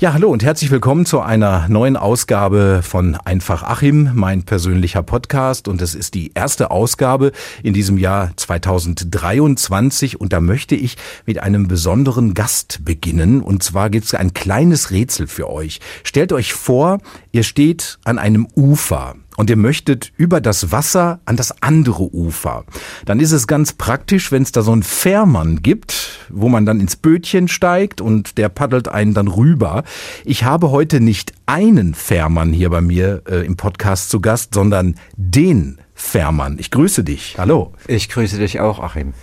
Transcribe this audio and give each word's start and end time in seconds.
Ja, 0.00 0.14
hallo 0.14 0.30
und 0.30 0.42
herzlich 0.42 0.70
willkommen 0.70 1.04
zu 1.04 1.20
einer 1.20 1.68
neuen 1.68 1.98
Ausgabe 1.98 2.80
von 2.82 3.16
Einfach 3.16 3.62
Achim, 3.62 4.12
mein 4.14 4.44
persönlicher 4.44 5.02
Podcast. 5.02 5.68
Und 5.68 5.82
es 5.82 5.94
ist 5.94 6.14
die 6.14 6.32
erste 6.34 6.70
Ausgabe 6.70 7.32
in 7.62 7.74
diesem 7.74 7.98
Jahr 7.98 8.32
2023. 8.34 10.18
Und 10.18 10.32
da 10.32 10.40
möchte 10.40 10.74
ich 10.74 10.96
mit 11.26 11.42
einem 11.42 11.68
besonderen 11.68 12.32
Gast 12.32 12.82
beginnen. 12.82 13.42
Und 13.42 13.62
zwar 13.62 13.90
gibt 13.90 14.06
es 14.06 14.14
ein 14.14 14.32
kleines 14.32 14.90
Rätsel 14.90 15.26
für 15.26 15.50
euch. 15.50 15.80
Stellt 16.02 16.32
euch 16.32 16.54
vor, 16.54 17.00
ihr 17.32 17.42
steht 17.42 17.98
an 18.02 18.18
einem 18.18 18.48
Ufer 18.56 19.16
und 19.40 19.48
ihr 19.48 19.56
möchtet 19.56 20.12
über 20.18 20.42
das 20.42 20.70
Wasser 20.70 21.20
an 21.24 21.34
das 21.34 21.62
andere 21.62 22.14
Ufer, 22.14 22.66
dann 23.06 23.20
ist 23.20 23.32
es 23.32 23.46
ganz 23.46 23.72
praktisch, 23.72 24.30
wenn 24.32 24.42
es 24.42 24.52
da 24.52 24.60
so 24.60 24.70
einen 24.70 24.82
Fährmann 24.82 25.62
gibt, 25.62 26.26
wo 26.28 26.50
man 26.50 26.66
dann 26.66 26.78
ins 26.78 26.96
Bötchen 26.96 27.48
steigt 27.48 28.02
und 28.02 28.36
der 28.36 28.50
paddelt 28.50 28.88
einen 28.88 29.14
dann 29.14 29.28
rüber. 29.28 29.84
Ich 30.26 30.44
habe 30.44 30.70
heute 30.70 31.00
nicht 31.00 31.32
einen 31.46 31.94
Fährmann 31.94 32.52
hier 32.52 32.68
bei 32.68 32.82
mir 32.82 33.22
äh, 33.30 33.46
im 33.46 33.56
Podcast 33.56 34.10
zu 34.10 34.20
Gast, 34.20 34.52
sondern 34.52 34.96
den 35.16 35.78
Fährmann. 35.94 36.58
Ich 36.58 36.70
grüße 36.70 37.02
dich. 37.02 37.36
Hallo. 37.38 37.72
Ich 37.86 38.10
grüße 38.10 38.38
dich 38.38 38.60
auch, 38.60 38.78
Achim. 38.78 39.14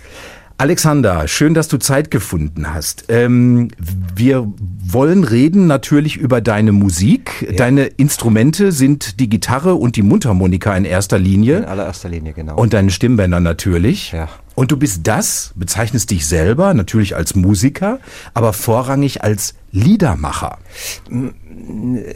Alexander, 0.60 1.28
schön, 1.28 1.54
dass 1.54 1.68
du 1.68 1.76
Zeit 1.76 2.10
gefunden 2.10 2.74
hast. 2.74 3.04
Ähm, 3.10 3.68
wir 3.78 4.52
wollen 4.84 5.22
reden 5.22 5.68
natürlich 5.68 6.16
über 6.16 6.40
deine 6.40 6.72
Musik. 6.72 7.46
Ja. 7.48 7.52
Deine 7.52 7.84
Instrumente 7.84 8.72
sind 8.72 9.20
die 9.20 9.28
Gitarre 9.28 9.76
und 9.76 9.94
die 9.94 10.02
Mundharmonika 10.02 10.76
in 10.76 10.84
erster 10.84 11.16
Linie. 11.16 11.58
In 11.58 11.64
allererster 11.66 12.08
Linie, 12.08 12.32
genau. 12.32 12.56
Und 12.56 12.72
deine 12.72 12.90
Stimmbänder 12.90 13.38
natürlich. 13.38 14.10
Ja. 14.10 14.28
Und 14.56 14.72
du 14.72 14.76
bist 14.76 15.06
das, 15.06 15.52
bezeichnest 15.54 16.10
dich 16.10 16.26
selber 16.26 16.74
natürlich 16.74 17.14
als 17.14 17.36
Musiker, 17.36 18.00
aber 18.34 18.52
vorrangig 18.52 19.22
als 19.22 19.54
Liedermacher. 19.70 20.58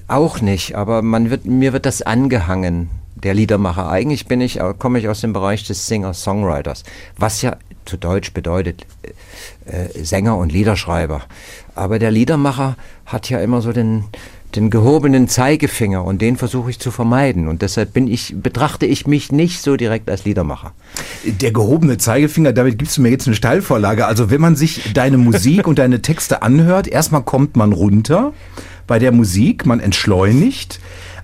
Auch 0.09 0.41
nicht, 0.41 0.75
aber 0.75 1.03
man 1.03 1.31
wird, 1.31 1.45
mir 1.45 1.73
wird 1.73 1.87
das 1.87 2.03
angehangen 2.03 2.91
der 3.15 3.35
Liedermacher. 3.35 3.89
Eigentlich 3.89 4.27
bin 4.27 4.41
ich, 4.41 4.59
komme 4.81 4.99
ich 4.99 5.09
aus 5.09 5.21
dem 5.21 5.33
Bereich 5.33 5.65
des 5.65 5.87
Singer-Songwriters, 5.87 6.83
was 7.17 7.41
ja 7.43 7.57
zu 7.85 7.97
Deutsch 7.97 8.33
bedeutet 8.33 8.87
äh, 9.65 10.05
Sänger 10.05 10.37
und 10.37 10.53
Liederschreiber. 10.53 11.23
Aber 11.75 11.99
der 11.99 12.11
Liedermacher 12.11 12.77
hat 13.07 13.31
ja 13.31 13.41
immer 13.41 13.63
so 13.63 13.73
den, 13.73 14.05
den 14.55 14.71
gehobenen 14.71 15.29
Zeigefinger 15.29 16.05
und 16.05 16.21
den 16.21 16.37
versuche 16.37 16.71
ich 16.71 16.79
zu 16.79 16.91
vermeiden. 16.91 17.49
Und 17.49 17.63
deshalb 17.63 17.93
bin 17.93 18.09
ich, 18.09 18.35
betrachte 18.37 18.87
ich 18.87 19.07
mich 19.07 19.33
nicht 19.33 19.63
so 19.63 19.77
direkt 19.77 20.11
als 20.11 20.25
Liedermacher. 20.25 20.73
Der 21.25 21.53
gehobene 21.53 21.99
Zeigefinger, 21.99 22.53
damit 22.53 22.79
gibst 22.79 22.97
du 22.97 23.03
mir 23.03 23.11
jetzt 23.11 23.27
eine 23.27 23.37
Steilvorlage. 23.37 24.07
Also 24.07 24.31
wenn 24.31 24.41
man 24.41 24.57
sich 24.57 24.93
deine 24.93 25.19
Musik 25.19 25.67
und 25.67 25.79
deine 25.79 26.03
Texte 26.03 26.43
anhört, 26.43 26.87
erstmal 26.89 27.23
kommt 27.23 27.57
man 27.57 27.73
runter 27.73 28.33
bei 28.87 28.99
der 28.99 29.13
Musik, 29.13 29.65
man 29.65 29.81
entschleunigt. 29.81 30.81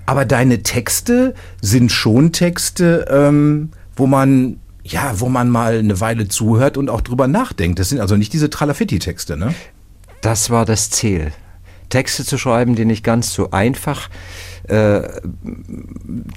Aber 0.07 0.25
deine 0.25 0.63
Texte 0.63 1.35
sind 1.61 1.93
schon 1.93 2.33
Texte, 2.33 3.07
ähm, 3.11 3.71
wo 3.95 4.07
man 4.07 4.59
ja, 4.89 5.21
wo 5.21 5.29
man 5.29 5.51
mal 5.51 5.79
eine 5.79 6.01
Weile 6.01 6.29
zuhört 6.29 6.77
und 6.77 6.91
auch 6.91 7.01
drüber 7.01 7.29
nachdenkt. 7.29 7.79
Das 7.79 7.89
sind 7.91 8.01
also 8.01 8.17
nicht 8.17 8.33
diese 8.33 8.51
Tralafitti-Texte, 8.51 9.37
ne? 9.37 9.55
Das 10.21 10.51
war 10.51 10.65
das 10.65 10.91
Ziel. 10.91 11.33
Texte 11.89 12.25
zu 12.25 12.37
schreiben, 12.39 12.75
die 12.75 12.85
nicht 12.85 13.05
ganz 13.05 13.33
so 13.33 13.51
einfach 13.51 14.11
äh, 14.65 15.03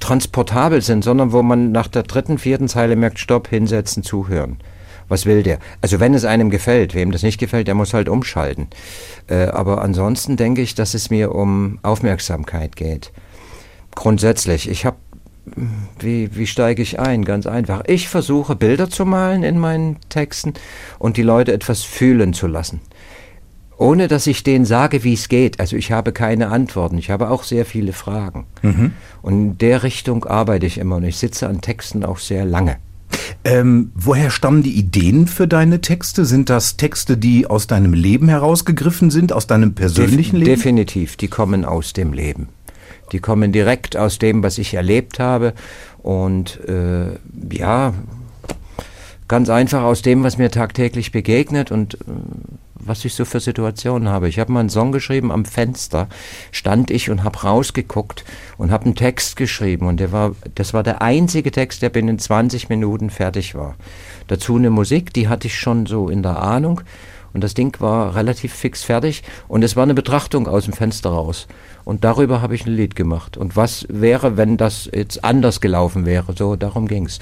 transportabel 0.00 0.80
sind, 0.80 1.04
sondern 1.04 1.32
wo 1.32 1.42
man 1.42 1.72
nach 1.72 1.88
der 1.88 2.04
dritten, 2.04 2.38
vierten 2.38 2.68
Zeile 2.68 2.96
merkt, 2.96 3.18
stopp, 3.18 3.48
hinsetzen, 3.48 4.02
zuhören. 4.02 4.58
Was 5.08 5.26
will 5.26 5.42
der? 5.42 5.58
Also 5.82 6.00
wenn 6.00 6.14
es 6.14 6.24
einem 6.24 6.48
gefällt, 6.48 6.94
wem 6.94 7.12
das 7.12 7.22
nicht 7.22 7.38
gefällt, 7.38 7.66
der 7.66 7.74
muss 7.74 7.92
halt 7.92 8.08
umschalten. 8.08 8.68
Äh, 9.26 9.46
aber 9.46 9.82
ansonsten 9.82 10.36
denke 10.36 10.62
ich, 10.62 10.74
dass 10.74 10.94
es 10.94 11.10
mir 11.10 11.34
um 11.34 11.78
Aufmerksamkeit 11.82 12.76
geht. 12.76 13.12
Grundsätzlich. 13.94 14.70
Ich 14.70 14.86
habe 14.86 14.96
wie, 15.98 16.34
wie 16.36 16.46
steige 16.46 16.82
ich 16.82 17.00
ein? 17.00 17.24
Ganz 17.24 17.46
einfach. 17.46 17.82
Ich 17.86 18.08
versuche 18.08 18.54
Bilder 18.54 18.88
zu 18.88 19.04
malen 19.04 19.42
in 19.42 19.58
meinen 19.58 19.96
Texten 20.08 20.54
und 20.98 21.16
die 21.16 21.22
Leute 21.22 21.52
etwas 21.52 21.82
fühlen 21.82 22.32
zu 22.32 22.46
lassen. 22.46 22.80
Ohne 23.76 24.06
dass 24.06 24.28
ich 24.28 24.44
denen 24.44 24.64
sage, 24.64 25.02
wie 25.02 25.14
es 25.14 25.28
geht. 25.28 25.58
Also 25.58 25.76
ich 25.76 25.90
habe 25.90 26.12
keine 26.12 26.48
Antworten. 26.48 26.98
Ich 26.98 27.10
habe 27.10 27.30
auch 27.30 27.42
sehr 27.42 27.66
viele 27.66 27.92
Fragen. 27.92 28.46
Mhm. 28.62 28.92
Und 29.22 29.32
in 29.32 29.58
der 29.58 29.82
Richtung 29.82 30.24
arbeite 30.24 30.66
ich 30.66 30.78
immer 30.78 30.96
und 30.96 31.04
ich 31.04 31.16
sitze 31.16 31.48
an 31.48 31.60
Texten 31.60 32.04
auch 32.04 32.18
sehr 32.18 32.44
lange. 32.44 32.76
Ähm, 33.44 33.90
woher 33.94 34.30
stammen 34.30 34.62
die 34.62 34.78
Ideen 34.78 35.26
für 35.26 35.48
deine 35.48 35.80
Texte? 35.80 36.24
Sind 36.24 36.48
das 36.48 36.76
Texte, 36.76 37.16
die 37.16 37.46
aus 37.46 37.66
deinem 37.66 37.92
Leben 37.92 38.28
herausgegriffen 38.28 39.10
sind, 39.10 39.32
aus 39.32 39.48
deinem 39.48 39.74
persönlichen 39.74 40.38
Def 40.38 40.46
Leben? 40.46 40.56
Definitiv, 40.56 41.16
die 41.16 41.28
kommen 41.28 41.64
aus 41.64 41.92
dem 41.92 42.12
Leben. 42.12 42.48
Die 43.12 43.20
kommen 43.20 43.52
direkt 43.52 43.96
aus 43.96 44.18
dem, 44.18 44.42
was 44.42 44.58
ich 44.58 44.74
erlebt 44.74 45.18
habe. 45.18 45.54
Und 46.02 46.58
äh, 46.68 47.18
ja, 47.52 47.94
ganz 49.28 49.48
einfach 49.48 49.82
aus 49.82 50.02
dem, 50.02 50.24
was 50.24 50.38
mir 50.38 50.50
tagtäglich 50.50 51.12
begegnet 51.12 51.70
und 51.70 51.94
äh, 51.94 51.98
was 52.84 53.04
ich 53.04 53.14
so 53.14 53.24
für 53.24 53.40
Situationen 53.40 54.08
habe. 54.08 54.28
Ich 54.28 54.38
habe 54.38 54.52
mal 54.52 54.60
einen 54.60 54.68
Song 54.68 54.92
geschrieben, 54.92 55.30
am 55.30 55.44
Fenster 55.44 56.08
stand 56.50 56.90
ich 56.90 57.10
und 57.10 57.24
habe 57.24 57.40
rausgeguckt 57.40 58.24
und 58.58 58.70
habe 58.70 58.86
einen 58.86 58.94
Text 58.94 59.36
geschrieben 59.36 59.86
und 59.86 60.00
der 60.00 60.12
war, 60.12 60.34
das 60.54 60.74
war 60.74 60.82
der 60.82 61.00
einzige 61.00 61.50
Text, 61.50 61.82
der 61.82 61.90
binnen 61.90 62.18
20 62.18 62.68
Minuten 62.68 63.10
fertig 63.10 63.54
war. 63.54 63.76
Dazu 64.26 64.56
eine 64.56 64.70
Musik, 64.70 65.12
die 65.12 65.28
hatte 65.28 65.46
ich 65.46 65.58
schon 65.58 65.86
so 65.86 66.08
in 66.08 66.22
der 66.22 66.42
Ahnung 66.42 66.80
und 67.32 67.42
das 67.42 67.54
Ding 67.54 67.74
war 67.80 68.14
relativ 68.14 68.52
fix 68.52 68.82
fertig 68.82 69.22
und 69.48 69.62
es 69.62 69.76
war 69.76 69.84
eine 69.84 69.94
Betrachtung 69.94 70.48
aus 70.48 70.64
dem 70.64 70.74
Fenster 70.74 71.10
raus. 71.10 71.46
Und 71.84 72.04
darüber 72.04 72.42
habe 72.42 72.54
ich 72.54 72.66
ein 72.66 72.74
Lied 72.74 72.96
gemacht. 72.96 73.36
Und 73.36 73.56
was 73.56 73.86
wäre, 73.88 74.36
wenn 74.36 74.56
das 74.56 74.88
jetzt 74.92 75.24
anders 75.24 75.60
gelaufen 75.60 76.06
wäre? 76.06 76.34
So, 76.36 76.56
darum 76.56 76.88
ging's. 76.88 77.18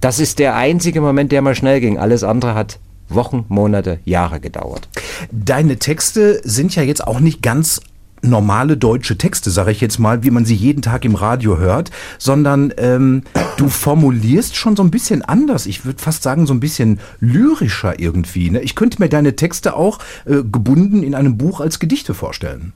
Das 0.00 0.18
ist 0.18 0.38
der 0.38 0.56
einzige 0.56 1.00
Moment, 1.00 1.32
der 1.32 1.42
mal 1.42 1.54
schnell 1.54 1.80
ging. 1.80 1.98
Alles 1.98 2.24
andere 2.24 2.54
hat 2.54 2.78
Wochen, 3.08 3.44
Monate, 3.48 4.00
Jahre 4.04 4.40
gedauert. 4.40 4.88
Deine 5.30 5.78
Texte 5.78 6.40
sind 6.44 6.74
ja 6.74 6.82
jetzt 6.82 7.06
auch 7.06 7.20
nicht 7.20 7.42
ganz 7.42 7.80
normale 8.24 8.76
deutsche 8.76 9.18
Texte, 9.18 9.50
sage 9.50 9.70
ich 9.70 9.80
jetzt 9.80 9.98
mal, 9.98 10.24
wie 10.24 10.30
man 10.30 10.44
sie 10.44 10.54
jeden 10.54 10.82
Tag 10.82 11.04
im 11.04 11.14
Radio 11.14 11.58
hört, 11.58 11.90
sondern 12.18 12.72
ähm, 12.78 13.22
du 13.56 13.68
formulierst 13.68 14.56
schon 14.56 14.76
so 14.76 14.82
ein 14.82 14.90
bisschen 14.90 15.22
anders. 15.22 15.66
Ich 15.66 15.84
würde 15.84 16.02
fast 16.02 16.22
sagen, 16.22 16.46
so 16.46 16.54
ein 16.54 16.60
bisschen 16.60 17.00
lyrischer 17.20 18.00
irgendwie. 18.00 18.50
Ne? 18.50 18.60
Ich 18.60 18.74
könnte 18.74 19.00
mir 19.00 19.08
deine 19.08 19.36
Texte 19.36 19.76
auch 19.76 19.98
äh, 20.24 20.42
gebunden 20.42 21.02
in 21.02 21.14
einem 21.14 21.36
Buch 21.36 21.60
als 21.60 21.78
Gedichte 21.78 22.14
vorstellen. 22.14 22.72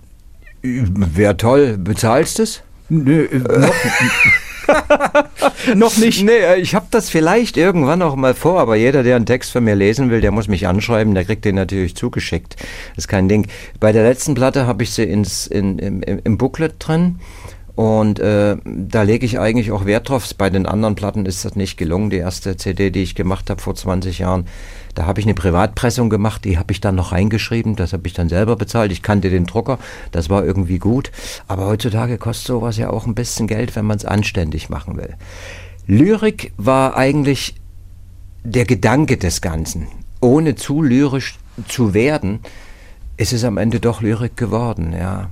Wäre 0.62 1.36
toll. 1.36 1.78
Bezahlst 1.78 2.40
es? 2.40 2.62
Nö, 2.88 3.24
äh, 3.24 3.38
noch, 3.38 3.74
noch 5.74 5.96
nicht. 5.98 6.24
Nee, 6.24 6.32
äh, 6.32 6.56
ich 6.56 6.74
habe 6.74 6.86
das 6.90 7.10
vielleicht 7.10 7.56
irgendwann 7.56 8.02
auch 8.02 8.16
mal 8.16 8.34
vor, 8.34 8.60
aber 8.60 8.76
jeder, 8.76 9.02
der 9.02 9.16
einen 9.16 9.26
Text 9.26 9.52
von 9.52 9.64
mir 9.64 9.74
lesen 9.74 10.10
will, 10.10 10.20
der 10.20 10.30
muss 10.30 10.48
mich 10.48 10.66
anschreiben, 10.66 11.14
der 11.14 11.24
kriegt 11.24 11.44
den 11.44 11.54
natürlich 11.54 11.96
zugeschickt. 11.96 12.56
Das 12.58 13.04
ist 13.04 13.08
kein 13.08 13.28
Ding. 13.28 13.46
Bei 13.78 13.92
der 13.92 14.04
letzten 14.04 14.34
Platte 14.34 14.66
habe 14.66 14.82
ich 14.82 14.90
sie 14.90 15.04
ins, 15.04 15.46
in, 15.46 15.78
im, 15.78 16.02
im 16.02 16.38
Booklet 16.38 16.74
drin. 16.78 17.18
Und 17.74 18.18
äh, 18.18 18.56
da 18.64 19.02
lege 19.02 19.24
ich 19.24 19.38
eigentlich 19.38 19.70
auch 19.70 19.84
Wert 19.84 20.08
drauf. 20.08 20.28
Bei 20.36 20.50
den 20.50 20.66
anderen 20.66 20.96
Platten 20.96 21.26
ist 21.26 21.44
das 21.44 21.54
nicht 21.54 21.76
gelungen. 21.76 22.10
Die 22.10 22.16
erste 22.16 22.56
CD, 22.56 22.90
die 22.90 23.04
ich 23.04 23.14
gemacht 23.14 23.50
habe 23.50 23.62
vor 23.62 23.76
20 23.76 24.18
Jahren, 24.18 24.46
da 24.98 25.06
habe 25.06 25.20
ich 25.20 25.26
eine 25.26 25.34
Privatpressung 25.34 26.10
gemacht, 26.10 26.44
die 26.44 26.58
habe 26.58 26.72
ich 26.72 26.80
dann 26.80 26.96
noch 26.96 27.12
reingeschrieben, 27.12 27.76
das 27.76 27.92
habe 27.92 28.08
ich 28.08 28.14
dann 28.14 28.28
selber 28.28 28.56
bezahlt. 28.56 28.90
Ich 28.90 29.00
kannte 29.00 29.30
den 29.30 29.46
Drucker, 29.46 29.78
das 30.10 30.28
war 30.28 30.44
irgendwie 30.44 30.80
gut. 30.80 31.12
Aber 31.46 31.66
heutzutage 31.66 32.18
kostet 32.18 32.48
sowas 32.48 32.78
ja 32.78 32.90
auch 32.90 33.06
ein 33.06 33.14
bisschen 33.14 33.46
Geld, 33.46 33.76
wenn 33.76 33.84
man 33.84 33.98
es 33.98 34.04
anständig 34.04 34.70
machen 34.70 34.96
will. 34.96 35.14
Lyrik 35.86 36.52
war 36.56 36.96
eigentlich 36.96 37.54
der 38.42 38.64
Gedanke 38.64 39.18
des 39.18 39.40
Ganzen. 39.40 39.86
Ohne 40.20 40.56
zu 40.56 40.82
lyrisch 40.82 41.38
zu 41.68 41.94
werden, 41.94 42.40
ist 43.16 43.32
es 43.32 43.44
am 43.44 43.56
Ende 43.56 43.78
doch 43.78 44.02
Lyrik 44.02 44.36
geworden, 44.36 44.92
ja. 44.98 45.30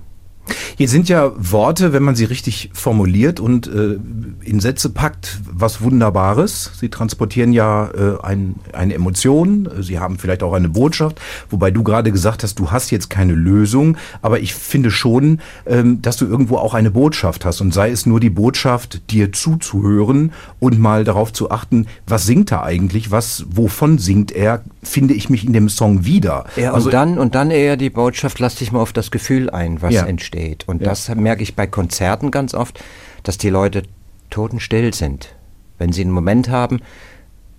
Hier 0.77 0.89
sind 0.89 1.09
ja 1.09 1.33
Worte, 1.37 1.93
wenn 1.93 2.03
man 2.03 2.15
sie 2.15 2.25
richtig 2.25 2.71
formuliert 2.73 3.41
und 3.41 3.67
äh, 3.67 3.99
in 4.45 4.61
Sätze 4.61 4.91
packt, 4.91 5.41
was 5.51 5.81
Wunderbares. 5.81 6.73
Sie 6.79 6.89
transportieren 6.89 7.53
ja 7.53 7.89
äh, 7.89 8.23
ein, 8.23 8.57
eine 8.73 8.95
Emotion, 8.95 9.69
sie 9.81 9.99
haben 9.99 10.19
vielleicht 10.19 10.43
auch 10.43 10.53
eine 10.53 10.69
Botschaft, 10.69 11.21
wobei 11.51 11.71
du 11.71 11.83
gerade 11.83 12.13
gesagt 12.13 12.43
hast, 12.43 12.59
du 12.59 12.71
hast 12.71 12.91
jetzt 12.91 13.11
keine 13.11 13.33
Lösung, 13.33 13.97
aber 14.23 14.41
ich 14.41 14.55
finde 14.55 14.91
schon, 14.91 15.41
ähm, 15.67 16.03
dass 16.03 16.17
du 16.17 16.27
irgendwo 16.27 16.59
auch 16.59 16.75
eine 16.75 16.91
Botschaft 16.91 17.45
hast 17.45 17.61
und 17.61 17.73
sei 17.73 17.91
es 17.91 18.07
nur 18.07 18.21
die 18.21 18.31
Botschaft, 18.31 19.11
dir 19.11 19.33
zuzuhören 19.33 20.33
und 20.61 20.79
mal 20.79 21.05
darauf 21.05 21.33
zu 21.33 21.51
achten, 21.51 21.87
was 22.07 22.27
singt 22.27 22.53
er 22.53 22.63
eigentlich, 22.63 23.11
was, 23.11 23.47
wovon 23.49 23.99
singt 23.99 24.33
er, 24.33 24.63
finde 24.83 25.15
ich 25.15 25.31
mich 25.31 25.45
in 25.47 25.53
dem 25.53 25.69
Song 25.69 26.05
wieder. 26.05 26.45
Ja, 26.57 26.73
also, 26.73 26.89
und 26.89 26.93
dann, 26.93 27.19
und 27.19 27.35
dann 27.35 27.51
eher 27.51 27.77
die 27.77 27.91
Botschaft, 27.91 28.39
lass 28.39 28.57
dich 28.57 28.73
mal 28.73 28.81
auf 28.81 28.93
das 28.93 29.11
Gefühl 29.11 29.51
ein, 29.51 29.83
was 29.83 29.95
ja. 29.95 30.05
entsteht. 30.05 30.36
Und 30.67 30.83
ja. 30.83 30.89
das 30.89 31.09
merke 31.15 31.43
ich 31.43 31.57
bei 31.57 31.67
Konzerten 31.67 32.31
ganz 32.31 32.55
oft, 32.55 32.83
dass 33.23 33.39
die 33.39 33.51
Leute 33.51 33.83
totenstill 34.31 34.95
sind, 34.95 35.35
wenn 35.79 35.93
sie 35.93 36.03
einen 36.03 36.11
Moment 36.11 36.49
haben, 36.49 36.81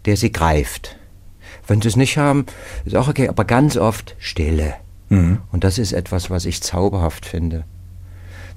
der 0.05 0.17
sie 0.17 0.31
greift. 0.31 0.97
Wenn 1.67 1.81
sie 1.81 1.89
es 1.89 1.95
nicht 1.95 2.17
haben, 2.17 2.45
ist 2.85 2.95
auch 2.95 3.07
okay, 3.07 3.27
aber 3.27 3.45
ganz 3.45 3.77
oft 3.77 4.15
Stille. 4.19 4.75
Mhm. 5.09 5.39
Und 5.51 5.63
das 5.63 5.77
ist 5.77 5.91
etwas, 5.93 6.29
was 6.29 6.45
ich 6.45 6.61
zauberhaft 6.61 7.25
finde. 7.25 7.65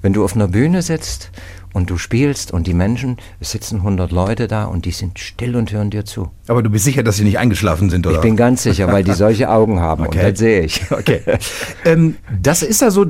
Wenn 0.01 0.13
du 0.13 0.23
auf 0.23 0.33
einer 0.35 0.47
Bühne 0.47 0.81
sitzt 0.81 1.29
und 1.73 1.89
du 1.91 1.97
spielst 1.97 2.51
und 2.51 2.65
die 2.65 2.73
Menschen, 2.73 3.17
es 3.39 3.51
sitzen 3.51 3.77
100 3.77 4.11
Leute 4.11 4.47
da 4.47 4.65
und 4.65 4.85
die 4.85 4.91
sind 4.91 5.19
still 5.19 5.55
und 5.55 5.71
hören 5.71 5.91
dir 5.91 6.05
zu. 6.05 6.31
Aber 6.47 6.63
du 6.63 6.71
bist 6.71 6.85
sicher, 6.85 7.03
dass 7.03 7.17
sie 7.17 7.23
nicht 7.23 7.37
eingeschlafen 7.37 7.89
sind, 7.91 8.07
oder? 8.07 8.15
Ich 8.15 8.21
bin 8.21 8.35
ganz 8.35 8.63
sicher, 8.63 8.87
weil 8.87 9.03
die 9.03 9.13
solche 9.13 9.49
Augen 9.49 9.79
haben 9.79 10.05
Okay. 10.07 10.17
und 10.17 10.31
das 10.31 10.39
sehe 10.39 10.61
ich. 10.61 10.91
Okay. 10.91 11.21
ähm, 11.85 12.15
das 12.41 12.63
ist 12.63 12.81
ja 12.81 12.89
so 12.89 13.05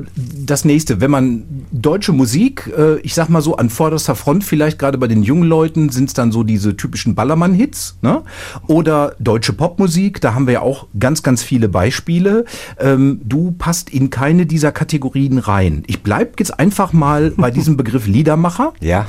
das 0.52 0.64
nächste. 0.64 1.00
Wenn 1.00 1.10
man 1.10 1.44
deutsche 1.72 2.12
Musik, 2.12 2.70
äh, 2.76 3.00
ich 3.00 3.14
sag 3.14 3.28
mal 3.30 3.40
so 3.40 3.56
an 3.56 3.70
vorderster 3.70 4.14
Front, 4.14 4.44
vielleicht 4.44 4.78
gerade 4.78 4.98
bei 4.98 5.08
den 5.08 5.22
jungen 5.22 5.48
Leuten, 5.48 5.88
sind 5.88 6.08
es 6.08 6.14
dann 6.14 6.30
so 6.30 6.42
diese 6.42 6.76
typischen 6.76 7.14
Ballermann-Hits, 7.14 7.96
ne? 8.02 8.22
Oder 8.66 9.16
deutsche 9.18 9.54
Popmusik, 9.54 10.20
da 10.20 10.34
haben 10.34 10.46
wir 10.46 10.54
ja 10.54 10.60
auch 10.60 10.86
ganz, 10.98 11.22
ganz 11.22 11.42
viele 11.42 11.68
Beispiele. 11.68 12.44
Ähm, 12.78 13.22
du 13.24 13.52
passt 13.52 13.90
in 13.90 14.10
keine 14.10 14.44
dieser 14.44 14.72
Kategorien 14.72 15.38
rein. 15.38 15.84
Ich 15.86 16.02
bleib 16.02 16.38
jetzt 16.38 16.58
einfach 16.60 16.92
mal 16.92 17.32
bei 17.36 17.50
diesem 17.58 17.78
Begriff 17.78 18.06
Liedermacher. 18.06 18.74
Ja. 18.80 19.06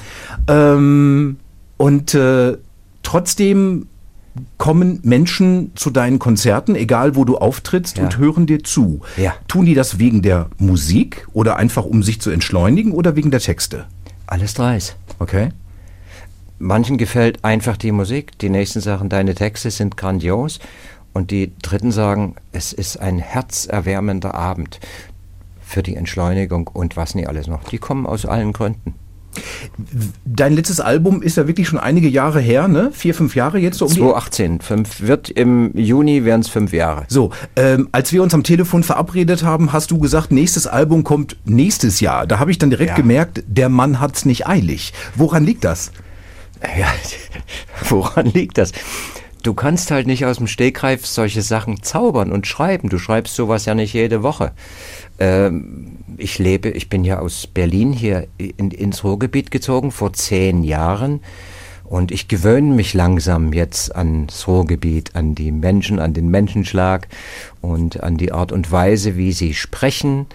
Ähm, 0.47 1.37
und 1.77 2.13
äh, 2.13 2.57
trotzdem 3.03 3.87
kommen 4.57 4.99
Menschen 5.03 5.71
zu 5.75 5.89
deinen 5.91 6.17
Konzerten, 6.19 6.75
egal 6.75 7.15
wo 7.15 7.23
du 7.25 7.37
auftrittst, 7.37 7.97
Ja. 7.97 8.05
und 8.05 8.17
hören 8.17 8.45
dir 8.47 8.63
zu. 8.63 9.01
Ja. 9.17 9.33
Tun 9.47 9.65
die 9.65 9.75
das 9.75 9.99
wegen 9.99 10.21
der 10.21 10.49
Musik 10.57 11.27
oder 11.33 11.57
einfach 11.57 11.85
um 11.85 12.01
sich 12.03 12.19
zu 12.19 12.31
entschleunigen 12.31 12.91
oder 12.93 13.15
wegen 13.15 13.29
der 13.31 13.39
Texte? 13.39 13.85
Alles 14.25 14.53
dreis. 14.53 14.95
Okay. 15.19 15.49
Manchen 16.59 16.97
gefällt 16.97 17.43
einfach 17.43 17.77
die 17.77 17.91
Musik, 17.91 18.37
die 18.39 18.49
nächsten 18.49 18.79
sagen, 18.79 19.09
deine 19.09 19.35
Texte 19.35 19.69
sind 19.69 19.97
grandios 19.97 20.59
und 21.11 21.29
die 21.29 21.51
dritten 21.61 21.91
sagen, 21.91 22.35
es 22.51 22.73
ist 22.73 22.97
ein 22.97 23.19
herzerwärmender 23.19 24.33
Abend 24.33 24.79
für 25.61 25.83
die 25.83 25.95
Entschleunigung 25.95 26.67
und 26.67 26.95
was 26.97 27.15
nicht 27.15 27.27
alles 27.27 27.47
noch. 27.47 27.63
Die 27.65 27.77
kommen 27.79 28.05
aus 28.05 28.25
allen 28.25 28.53
Gründen. 28.53 28.95
Dein 30.25 30.53
letztes 30.53 30.79
Album 30.79 31.21
ist 31.21 31.37
ja 31.37 31.47
wirklich 31.47 31.67
schon 31.67 31.79
einige 31.79 32.07
Jahre 32.07 32.39
her, 32.39 32.67
ne? 32.67 32.91
Vier, 32.93 33.13
fünf 33.15 33.35
Jahre 33.35 33.57
jetzt 33.59 33.77
so 33.79 33.85
um 33.85 33.91
die 33.91 33.99
2018, 33.99 34.61
fünf, 34.61 35.01
wird 35.01 35.29
im 35.29 35.71
Juni 35.75 36.25
wären 36.25 36.41
es 36.41 36.47
fünf 36.49 36.73
Jahre. 36.73 37.05
So, 37.07 37.31
ähm, 37.55 37.89
als 37.91 38.11
wir 38.13 38.21
uns 38.23 38.33
am 38.33 38.43
Telefon 38.43 38.83
verabredet 38.83 39.43
haben, 39.43 39.73
hast 39.73 39.91
du 39.91 39.97
gesagt, 39.99 40.31
nächstes 40.31 40.67
Album 40.67 41.03
kommt 41.03 41.37
nächstes 41.45 41.99
Jahr. 41.99 42.27
Da 42.27 42.39
habe 42.39 42.51
ich 42.51 42.57
dann 42.59 42.69
direkt 42.69 42.91
Ja. 42.91 42.95
gemerkt, 42.95 43.43
der 43.47 43.69
Mann 43.69 43.99
hat's 43.99 44.25
nicht 44.25 44.47
eilig. 44.47 44.93
Woran 45.15 45.43
liegt 45.45 45.63
das? 45.63 45.91
Ja, 46.77 46.87
woran 47.89 48.27
liegt 48.27 48.57
das? 48.57 48.71
Du 49.41 49.53
kannst 49.53 49.91
halt 49.91 50.07
nicht 50.07 50.25
aus 50.25 50.37
dem 50.37 50.47
Stegreif 50.47 51.05
solche 51.05 51.41
Sachen 51.41 51.83
zaubern 51.83 52.31
und 52.31 52.47
schreiben. 52.47 52.87
Du 52.87 52.97
schreibst 52.97 53.35
sowas 53.35 53.65
ja 53.65 53.75
nicht 53.75 53.91
jede 53.93 54.23
Woche. 54.23 54.53
Ähm, 55.19 55.92
ich 56.17 56.39
lebe, 56.39 56.69
ich 56.69 56.89
bin 56.89 57.03
ja 57.03 57.19
aus 57.19 57.47
Berlin 57.47 57.93
hier 57.93 58.27
in, 58.37 58.71
ins 58.71 59.03
Ruhrgebiet 59.03 59.51
gezogen 59.51 59.91
vor 59.91 60.13
zehn 60.13 60.63
Jahren. 60.63 61.21
Und 61.83 62.11
ich 62.11 62.27
gewöhne 62.27 62.73
mich 62.73 62.93
langsam 62.93 63.53
jetzt 63.53 63.95
ans 63.95 64.47
Ruhrgebiet, 64.47 65.15
an 65.15 65.35
die 65.35 65.51
Menschen, 65.51 65.99
an 65.99 66.13
den 66.13 66.29
Menschenschlag 66.29 67.07
und 67.61 68.01
an 68.01 68.17
die 68.17 68.31
Art 68.31 68.51
und 68.51 68.71
Weise, 68.71 69.15
wie 69.15 69.31
sie 69.31 69.53
sprechen 69.53 70.25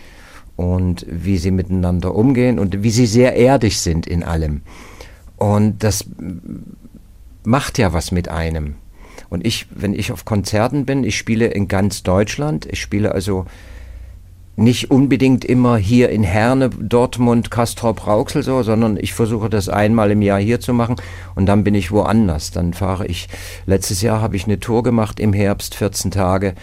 und 0.56 1.06
wie 1.08 1.38
sie 1.38 1.50
miteinander 1.50 2.14
umgehen 2.14 2.58
und 2.58 2.82
wie 2.82 2.90
sie 2.90 3.06
sehr 3.06 3.34
erdig 3.34 3.80
sind 3.80 4.06
in 4.06 4.22
allem. 4.22 4.62
Und 5.36 5.82
das 5.82 6.04
macht 7.44 7.78
ja 7.78 7.92
was 7.92 8.12
mit 8.12 8.28
einem. 8.28 8.75
Und 9.30 9.46
ich, 9.46 9.66
wenn 9.70 9.94
ich 9.94 10.12
auf 10.12 10.25
Konzerten 10.25 10.84
bin, 10.84 11.04
ich 11.04 11.16
spiele 11.16 11.46
in 11.46 11.69
ganz 11.69 12.02
Deutschland, 12.02 12.66
ich 12.66 12.80
spiele 12.80 13.12
also 13.12 13.46
nicht 14.58 14.90
unbedingt 14.90 15.44
immer 15.44 15.76
hier 15.76 16.10
in 16.10 16.25
Herne, 16.25 16.70
Dortmund, 16.70 17.50
Castrop, 17.50 18.06
Rauxel 18.06 18.43
so, 18.43 18.62
sondern 18.64 18.96
ich 18.96 19.14
versuche 19.14 19.49
das 19.49 19.69
einmal 19.69 20.10
im 20.10 20.20
Jahr 20.20 20.40
hier 20.40 20.58
zu 20.58 20.75
machen 20.75 20.96
und 21.37 21.46
dann 21.46 21.62
bin 21.62 21.76
ich 21.76 21.93
woanders. 21.93 22.50
Dann 22.50 22.75
fahre 22.75 23.06
ich, 23.06 23.28
letztes 23.66 24.02
Jahr 24.02 24.20
habe 24.20 24.34
ich 24.34 24.44
eine 24.44 24.58
Tour 24.58 24.82
gemacht 24.82 25.20
im 25.20 25.32
Herbst, 25.32 25.76
14 25.76 26.10
Tage 26.10 26.55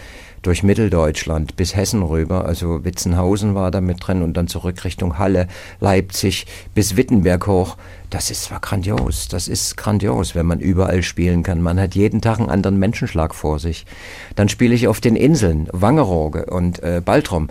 durch 0.41 0.61
Mitteldeutschland 0.61 1.55
bis 1.55 1.75
Hessen 1.75 2.03
rüber, 2.03 2.45
also 2.45 2.85
Witzenhausen 2.85 3.55
war 3.55 3.71
da 3.71 3.81
mit 3.81 4.05
drin 4.05 4.21
und 4.21 4.35
dann 4.37 4.47
zurück 4.47 4.83
Richtung 4.83 5.17
Halle, 5.17 5.47
Leipzig 5.79 6.45
bis 6.75 6.95
Wittenberg 6.95 7.47
hoch. 7.47 7.77
Das 8.11 8.29
ist 8.29 8.43
zwar 8.43 8.59
grandios, 8.59 9.27
das 9.27 9.47
ist 9.47 9.75
grandios, 9.75 10.35
wenn 10.35 10.45
man 10.45 10.59
überall 10.59 11.01
spielen 11.01 11.41
kann. 11.41 11.61
Man 11.61 11.79
hat 11.79 11.95
jeden 11.95 12.21
Tag 12.21 12.39
einen 12.39 12.51
anderen 12.51 12.77
Menschenschlag 12.77 13.33
vor 13.33 13.57
sich. 13.57 13.85
Dann 14.35 14.47
spiele 14.47 14.75
ich 14.75 14.87
auf 14.87 15.01
den 15.01 15.15
Inseln, 15.15 15.67
Wangerooge 15.71 16.45
und 16.45 16.83
äh, 16.83 17.01
Baltrum. 17.03 17.49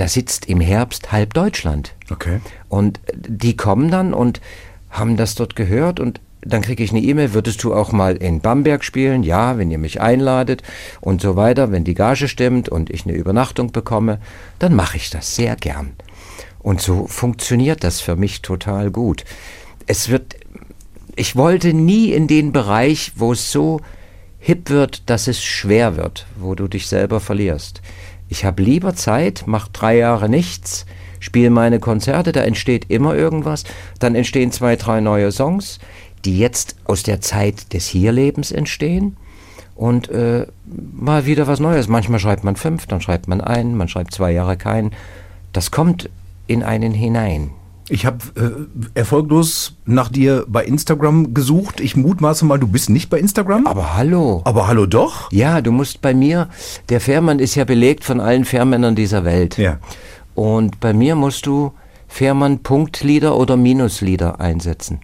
Da 0.00 0.08
sitzt 0.08 0.46
im 0.46 0.62
Herbst 0.62 1.12
halb 1.12 1.34
Deutschland. 1.34 1.94
Okay. 2.08 2.40
Und 2.70 3.00
die 3.14 3.54
kommen 3.54 3.90
dann 3.90 4.14
und 4.14 4.40
haben 4.88 5.18
das 5.18 5.34
dort 5.34 5.56
gehört 5.56 6.00
und 6.00 6.22
dann 6.40 6.62
kriege 6.62 6.82
ich 6.82 6.90
eine 6.90 7.02
E-Mail, 7.02 7.34
würdest 7.34 7.62
du 7.62 7.74
auch 7.74 7.92
mal 7.92 8.16
in 8.16 8.40
Bamberg 8.40 8.82
spielen? 8.82 9.22
Ja, 9.22 9.58
wenn 9.58 9.70
ihr 9.70 9.76
mich 9.76 10.00
einladet 10.00 10.62
und 11.02 11.20
so 11.20 11.36
weiter. 11.36 11.70
Wenn 11.70 11.84
die 11.84 11.92
Gage 11.92 12.28
stimmt 12.28 12.70
und 12.70 12.88
ich 12.88 13.04
eine 13.04 13.12
Übernachtung 13.12 13.72
bekomme, 13.72 14.20
dann 14.58 14.74
mache 14.74 14.96
ich 14.96 15.10
das 15.10 15.36
sehr 15.36 15.54
gern. 15.54 15.90
Und 16.60 16.80
so 16.80 17.06
funktioniert 17.06 17.84
das 17.84 18.00
für 18.00 18.16
mich 18.16 18.40
total 18.40 18.90
gut. 18.90 19.26
Es 19.86 20.08
wird, 20.08 20.34
ich 21.14 21.36
wollte 21.36 21.74
nie 21.74 22.10
in 22.10 22.26
den 22.26 22.52
Bereich, 22.52 23.12
wo 23.16 23.32
es 23.32 23.52
so 23.52 23.82
hip 24.38 24.70
wird, 24.70 25.10
dass 25.10 25.28
es 25.28 25.44
schwer 25.44 25.98
wird, 25.98 26.24
wo 26.38 26.54
du 26.54 26.68
dich 26.68 26.86
selber 26.86 27.20
verlierst. 27.20 27.82
Ich 28.30 28.44
habe 28.44 28.62
lieber 28.62 28.94
Zeit, 28.94 29.42
mach 29.46 29.66
drei 29.68 29.96
Jahre 29.96 30.28
nichts, 30.28 30.86
spiele 31.18 31.50
meine 31.50 31.80
Konzerte, 31.80 32.30
da 32.30 32.42
entsteht 32.42 32.88
immer 32.88 33.14
irgendwas, 33.16 33.64
dann 33.98 34.14
entstehen 34.14 34.52
zwei, 34.52 34.76
drei 34.76 35.00
neue 35.00 35.32
Songs, 35.32 35.80
die 36.24 36.38
jetzt 36.38 36.76
aus 36.84 37.02
der 37.02 37.20
Zeit 37.20 37.72
des 37.72 37.88
Hierlebens 37.88 38.52
entstehen 38.52 39.16
und 39.74 40.10
äh, 40.10 40.46
mal 40.64 41.26
wieder 41.26 41.48
was 41.48 41.58
Neues. 41.58 41.88
Manchmal 41.88 42.20
schreibt 42.20 42.44
man 42.44 42.54
fünf, 42.54 42.86
dann 42.86 43.00
schreibt 43.00 43.26
man 43.26 43.40
einen, 43.40 43.76
man 43.76 43.88
schreibt 43.88 44.14
zwei 44.14 44.30
Jahre 44.30 44.56
keinen. 44.56 44.92
Das 45.52 45.72
kommt 45.72 46.08
in 46.46 46.62
einen 46.62 46.92
hinein. 46.92 47.50
Ich 47.90 48.06
habe 48.06 48.18
äh, 48.36 48.98
erfolglos 48.98 49.74
nach 49.84 50.08
dir 50.08 50.44
bei 50.46 50.64
Instagram 50.64 51.34
gesucht. 51.34 51.80
Ich 51.80 51.96
mutmaße 51.96 52.44
mal, 52.44 52.56
du 52.56 52.68
bist 52.68 52.88
nicht 52.88 53.10
bei 53.10 53.18
Instagram. 53.18 53.66
Aber 53.66 53.96
hallo. 53.96 54.42
Aber 54.44 54.68
hallo 54.68 54.86
doch. 54.86 55.30
Ja, 55.32 55.60
du 55.60 55.72
musst 55.72 56.00
bei 56.00 56.14
mir, 56.14 56.48
der 56.88 57.00
Fährmann 57.00 57.40
ist 57.40 57.56
ja 57.56 57.64
belegt 57.64 58.04
von 58.04 58.20
allen 58.20 58.44
Fährmännern 58.44 58.94
dieser 58.94 59.24
Welt. 59.24 59.58
Ja. 59.58 59.78
Und 60.36 60.78
bei 60.78 60.92
mir 60.92 61.16
musst 61.16 61.46
du 61.46 61.72
Fährmann 62.06 62.60
Punktlieder 62.60 63.36
oder 63.36 63.56
Minuslieder 63.56 64.40
einsetzen. 64.40 65.00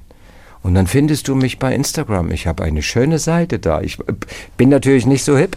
Und 0.62 0.75
dann 0.75 0.87
findest 0.87 1.26
du 1.26 1.35
mich 1.35 1.59
bei 1.59 1.75
Instagram. 1.75 2.31
Ich 2.31 2.47
habe 2.47 2.62
eine 2.62 2.83
schöne 2.83 3.19
Seite 3.19 3.59
da. 3.59 3.81
Ich 3.81 3.99
äh, 3.99 4.12
bin 4.57 4.69
natürlich 4.69 5.07
nicht 5.07 5.25
so 5.25 5.37
hip, 5.37 5.57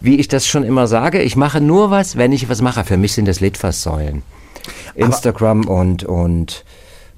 wie 0.00 0.16
ich 0.16 0.28
das 0.28 0.46
schon 0.46 0.64
immer 0.64 0.86
sage. 0.86 1.20
Ich 1.20 1.36
mache 1.36 1.60
nur 1.60 1.90
was, 1.90 2.16
wenn 2.16 2.32
ich 2.32 2.48
was 2.48 2.62
mache. 2.62 2.84
Für 2.84 2.96
mich 2.96 3.12
sind 3.12 3.28
das 3.28 3.40
Litfaßsäulen. 3.40 4.22
Instagram 4.94 5.66
und, 5.66 6.04
und, 6.04 6.64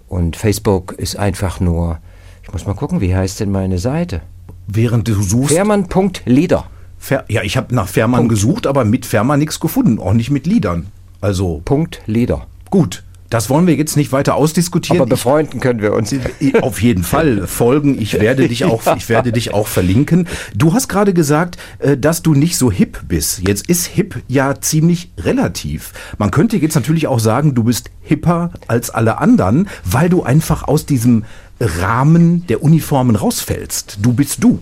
und 0.09 0.37
Facebook 0.37 0.93
ist 0.93 1.17
einfach 1.17 1.61
nur. 1.61 1.99
Ich 2.43 2.53
muss 2.53 2.67
mal 2.67 2.75
gucken, 2.75 3.01
wie 3.01 3.15
heißt 3.15 3.41
denn 3.41 3.51
meine 3.51 3.79
Seite? 3.79 4.23
Während 4.67 5.09
du 5.09 5.15
suchst. 5.23 5.55
Fährmann.lieder. 5.55 6.65
Fer 6.99 7.25
ja, 7.29 7.43
ich 7.43 7.57
habe 7.57 7.75
nach 7.75 7.89
Fährmann 7.89 8.29
gesucht, 8.29 8.67
aber 8.67 8.85
mit 8.85 9.07
Fährmann 9.07 9.41
nichts 9.41 9.59
gefunden. 9.59 9.99
Auch 9.99 10.13
nicht 10.13 10.31
mit 10.31 10.47
Liedern. 10.47 10.87
Also 11.21 11.63
Punkt 11.65 12.03
Lieder. 12.07 12.47
gut. 12.71 13.05
Das 13.33 13.49
wollen 13.49 13.67
wir 13.67 13.75
jetzt 13.77 13.97
nicht 13.97 14.13
weiter 14.13 14.35
ausdiskutieren. 14.35 15.01
Aber 15.01 15.09
befreunden 15.09 15.59
können 15.59 15.81
wir 15.81 15.95
uns. 15.95 16.15
Auf 16.61 16.83
jeden 16.83 17.03
Fall 17.03 17.47
folgen. 17.47 17.99
Ich 17.99 18.21
werde 18.21 18.47
dich 18.47 18.67
auch, 18.67 18.83
ich 18.95 19.09
werde 19.09 19.33
dich 19.33 19.55
auch 19.55 19.69
verlinken. 19.69 20.29
Du 20.55 20.75
hast 20.75 20.89
gerade 20.89 21.15
gesagt, 21.15 21.57
äh, 21.79 21.97
dass 21.97 22.21
du 22.21 22.35
nicht 22.35 22.59
so 22.59 22.71
hip 22.71 23.01
bist. 23.09 23.41
Jetzt 23.49 23.71
ist 23.71 23.87
hip 23.87 24.21
ja 24.29 24.61
ziemlich 24.61 25.13
relativ. 25.17 25.95
Man 26.19 26.31
könnte 26.31 26.59
jetzt 26.59 26.75
natürlich 26.75 27.07
auch 27.07 27.21
sagen, 27.21 27.55
du 27.55 27.65
bist 27.65 27.91
hipper 28.03 28.51
als 28.69 28.91
alle 28.91 29.17
anderen, 29.17 29.67
weil 29.83 30.11
du 30.11 30.23
einfach 30.23 30.65
aus 30.69 30.85
diesem 30.85 31.25
Rahmen 31.59 32.47
der 32.49 32.63
Uniformen 32.63 33.17
rausfällst. 33.17 33.97
Du 34.03 34.13
bist 34.13 34.45
du. 34.45 34.59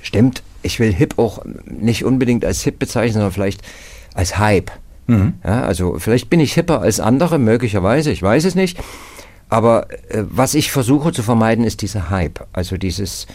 Stimmt. 0.00 0.44
Ich 0.62 0.78
will 0.78 0.92
Hip 0.92 1.18
auch 1.18 1.44
nicht 1.64 2.04
unbedingt 2.04 2.44
als 2.44 2.62
Hip 2.62 2.78
bezeichnen, 2.78 3.14
sondern 3.14 3.32
vielleicht 3.32 3.62
als 4.14 4.38
Hype. 4.38 4.70
Ja, 5.08 5.62
also 5.62 5.98
vielleicht 5.98 6.30
bin 6.30 6.40
ich 6.40 6.54
hipper 6.54 6.80
als 6.80 7.00
andere, 7.00 7.38
möglicherweise, 7.38 8.10
ich 8.10 8.22
weiß 8.22 8.44
es 8.44 8.54
nicht. 8.54 8.78
Aber 9.48 9.90
äh, 10.08 10.24
was 10.30 10.54
ich 10.54 10.72
versuche 10.72 11.12
zu 11.12 11.22
vermeiden, 11.22 11.64
ist 11.64 11.82
dieser 11.82 12.08
Hype. 12.08 12.46
Also 12.52 12.78
dieses, 12.78 13.26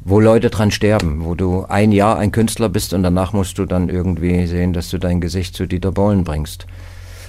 wo 0.00 0.20
Leute 0.20 0.50
dran 0.50 0.70
sterben, 0.70 1.24
wo 1.24 1.34
du 1.34 1.64
ein 1.66 1.90
Jahr 1.92 2.18
ein 2.18 2.32
Künstler 2.32 2.68
bist 2.68 2.92
und 2.92 3.02
danach 3.02 3.32
musst 3.32 3.58
du 3.58 3.64
dann 3.64 3.88
irgendwie 3.88 4.46
sehen, 4.46 4.74
dass 4.74 4.90
du 4.90 4.98
dein 4.98 5.22
Gesicht 5.22 5.56
zu 5.56 5.66
Dieter 5.66 5.92
Bohlen 5.92 6.24
bringst. 6.24 6.66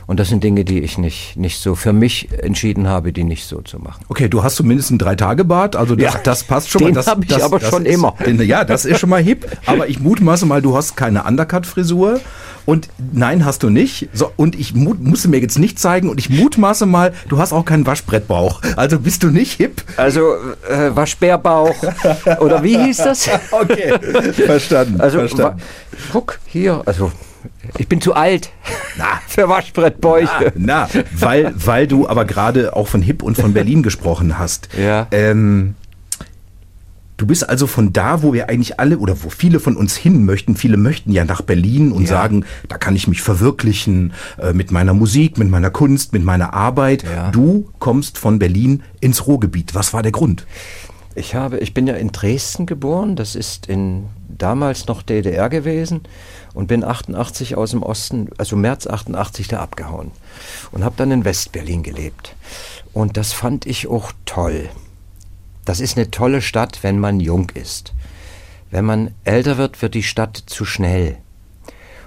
Und 0.07 0.19
das 0.19 0.29
sind 0.29 0.43
Dinge, 0.43 0.65
die 0.65 0.81
ich 0.81 0.97
nicht, 0.97 1.35
nicht 1.35 1.59
so 1.59 1.73
für 1.73 1.93
mich 1.93 2.29
entschieden 2.31 2.87
habe, 2.87 3.11
die 3.11 3.23
nicht 3.23 3.45
so 3.47 3.61
zu 3.61 3.79
machen. 3.79 4.03
Okay, 4.07 4.27
du 4.27 4.43
hast 4.43 4.57
zumindest 4.57 4.91
einen 4.91 4.99
Drei-Tage-Bart, 4.99 5.75
also 5.75 5.95
das, 5.95 6.13
Ja, 6.13 6.19
das 6.21 6.43
passt 6.43 6.69
schon 6.69 6.79
den 6.79 6.89
mal. 6.89 6.95
Das, 6.95 7.07
hab 7.07 7.23
ich 7.23 7.29
das, 7.29 7.41
aber 7.41 7.57
das 7.57 7.69
schon 7.69 7.85
ist, 7.85 7.95
immer. 7.95 8.13
Den, 8.23 8.39
ja, 8.41 8.65
das 8.65 8.85
ist 8.85 8.99
schon 8.99 9.09
mal 9.09 9.23
hip. 9.23 9.47
Aber 9.65 9.87
ich 9.87 9.99
mutmaße 9.99 10.45
mal, 10.45 10.61
du 10.61 10.75
hast 10.75 10.95
keine 10.95 11.23
Undercut-Frisur 11.23 12.19
Und 12.65 12.89
nein, 13.13 13.45
hast 13.45 13.63
du 13.63 13.69
nicht. 13.69 14.09
So, 14.13 14.31
und 14.35 14.57
ich 14.57 14.73
mu 14.73 14.95
musste 14.99 15.27
mir 15.27 15.39
jetzt 15.39 15.59
nicht 15.59 15.79
zeigen 15.79 16.09
und 16.09 16.19
ich 16.19 16.29
mutmaße 16.29 16.85
mal, 16.85 17.13
du 17.29 17.37
hast 17.37 17.53
auch 17.53 17.65
keinen 17.65 17.85
Waschbrettbauch. 17.85 18.61
Also 18.75 18.99
bist 18.99 19.23
du 19.23 19.27
nicht 19.27 19.53
hip? 19.53 19.83
Also 19.97 20.35
äh, 20.69 20.95
Waschbärbauch. 20.95 21.75
Oder 22.39 22.63
wie 22.63 22.77
hieß 22.77 22.97
das? 22.97 23.29
okay, 23.51 23.93
verstanden. 24.33 24.99
Also 24.99 25.19
verstanden. 25.19 25.61
guck 26.11 26.39
hier, 26.47 26.81
also 26.85 27.11
ich 27.77 27.87
bin 27.87 28.01
zu 28.01 28.13
alt 28.13 28.49
na, 28.97 29.19
für 29.27 29.49
Waschbrettbäuche. 29.49 30.53
Na, 30.55 30.87
na, 30.93 31.03
weil, 31.13 31.53
weil 31.55 31.87
du 31.87 32.07
aber 32.07 32.25
gerade 32.25 32.75
auch 32.75 32.87
von 32.87 33.01
Hip 33.01 33.21
und 33.23 33.37
von 33.37 33.53
Berlin 33.53 33.83
gesprochen 33.83 34.37
hast. 34.37 34.69
Ja. 34.77 35.07
Ähm, 35.11 35.75
Du 37.17 37.25
bist 37.25 37.47
also 37.47 37.65
von 37.65 37.93
da, 37.93 38.23
wo 38.23 38.33
wir 38.33 38.49
eigentlich 38.49 38.79
alle 38.79 38.97
oder 38.97 39.23
wo 39.23 39.29
viele 39.29 39.59
von 39.59 39.77
uns 39.77 39.95
hin 39.95 40.25
möchten. 40.25 40.55
Viele 40.55 40.77
möchten 40.77 41.11
ja 41.11 41.23
nach 41.23 41.41
Berlin 41.41 41.91
und 41.91 42.03
ja. 42.03 42.09
sagen, 42.09 42.45
da 42.67 42.77
kann 42.77 42.95
ich 42.95 43.07
mich 43.07 43.21
verwirklichen 43.21 44.13
äh, 44.37 44.51
mit 44.51 44.71
meiner 44.71 44.93
Musik, 44.93 45.37
mit 45.37 45.49
meiner 45.49 45.69
Kunst, 45.69 46.11
mit 46.11 46.23
meiner 46.23 46.53
Arbeit. 46.53 47.03
Ja. 47.03 47.31
Du 47.31 47.69
kommst 47.79 48.17
von 48.17 48.39
Berlin 48.39 48.83
ins 48.99 49.27
Ruhrgebiet. 49.27 49.75
Was 49.75 49.93
war 49.93 50.03
der 50.03 50.11
Grund? 50.11 50.45
Ich 51.15 51.33
habe, 51.33 51.59
ich 51.59 51.73
bin 51.73 51.87
ja 51.87 51.95
in 51.95 52.11
Dresden 52.11 52.65
geboren. 52.65 53.15
Das 53.15 53.35
ist 53.35 53.67
in 53.67 54.07
damals 54.27 54.87
noch 54.87 55.01
DDR 55.01 55.47
gewesen 55.47 56.01
und 56.53 56.67
bin 56.67 56.83
88 56.83 57.55
aus 57.55 57.71
dem 57.71 57.83
Osten, 57.83 58.29
also 58.37 58.57
März 58.57 58.87
88 58.87 59.47
da 59.47 59.61
abgehauen 59.61 60.11
und 60.71 60.83
habe 60.83 60.95
dann 60.97 61.11
in 61.11 61.23
Westberlin 61.23 61.83
gelebt. 61.83 62.35
Und 62.93 63.15
das 63.15 63.31
fand 63.31 63.65
ich 63.65 63.87
auch 63.87 64.11
toll. 64.25 64.69
Das 65.65 65.79
ist 65.79 65.97
eine 65.97 66.11
tolle 66.11 66.41
Stadt, 66.41 66.79
wenn 66.83 66.99
man 66.99 67.19
jung 67.19 67.51
ist. 67.53 67.93
Wenn 68.71 68.85
man 68.85 69.11
älter 69.23 69.57
wird, 69.57 69.81
wird 69.81 69.95
die 69.95 70.03
Stadt 70.03 70.37
zu 70.45 70.63
schnell. 70.63 71.17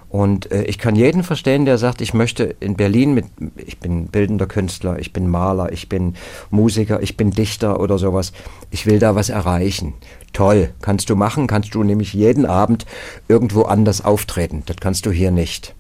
Und 0.09 0.51
äh, 0.51 0.63
ich 0.63 0.79
kann 0.79 0.97
jeden 0.97 1.23
verstehen, 1.23 1.67
der 1.67 1.77
sagt, 1.77 2.01
ich 2.01 2.15
möchte 2.15 2.57
in 2.61 2.77
Berlin 2.77 3.13
mit, 3.13 3.27
ich 3.57 3.79
bin 3.79 4.07
bildender 4.07 4.47
Künstler, 4.47 4.99
ich 4.99 5.13
bin 5.13 5.29
Maler, 5.29 5.71
ich 5.73 5.89
bin 5.89 6.15
Musiker, 6.51 7.03
ich 7.03 7.17
bin 7.17 7.31
Dichter 7.31 7.79
oder 7.79 7.99
sowas. 7.99 8.33
Ich 8.71 8.87
will 8.87 8.99
da 8.99 9.15
was 9.15 9.29
erreichen. 9.29 9.95
Toll, 10.33 10.71
kannst 10.81 11.11
du 11.11 11.17
machen, 11.17 11.47
kannst 11.47 11.75
du 11.75 11.83
nämlich 11.85 12.15
jeden 12.15 12.47
Abend 12.47 12.87
irgendwo 13.29 13.63
anders 13.63 14.03
auftreten. 14.03 14.63
Das 14.65 14.79
kannst 14.79 15.05
du 15.05 15.11
hier 15.11 15.31
nicht. 15.31 15.75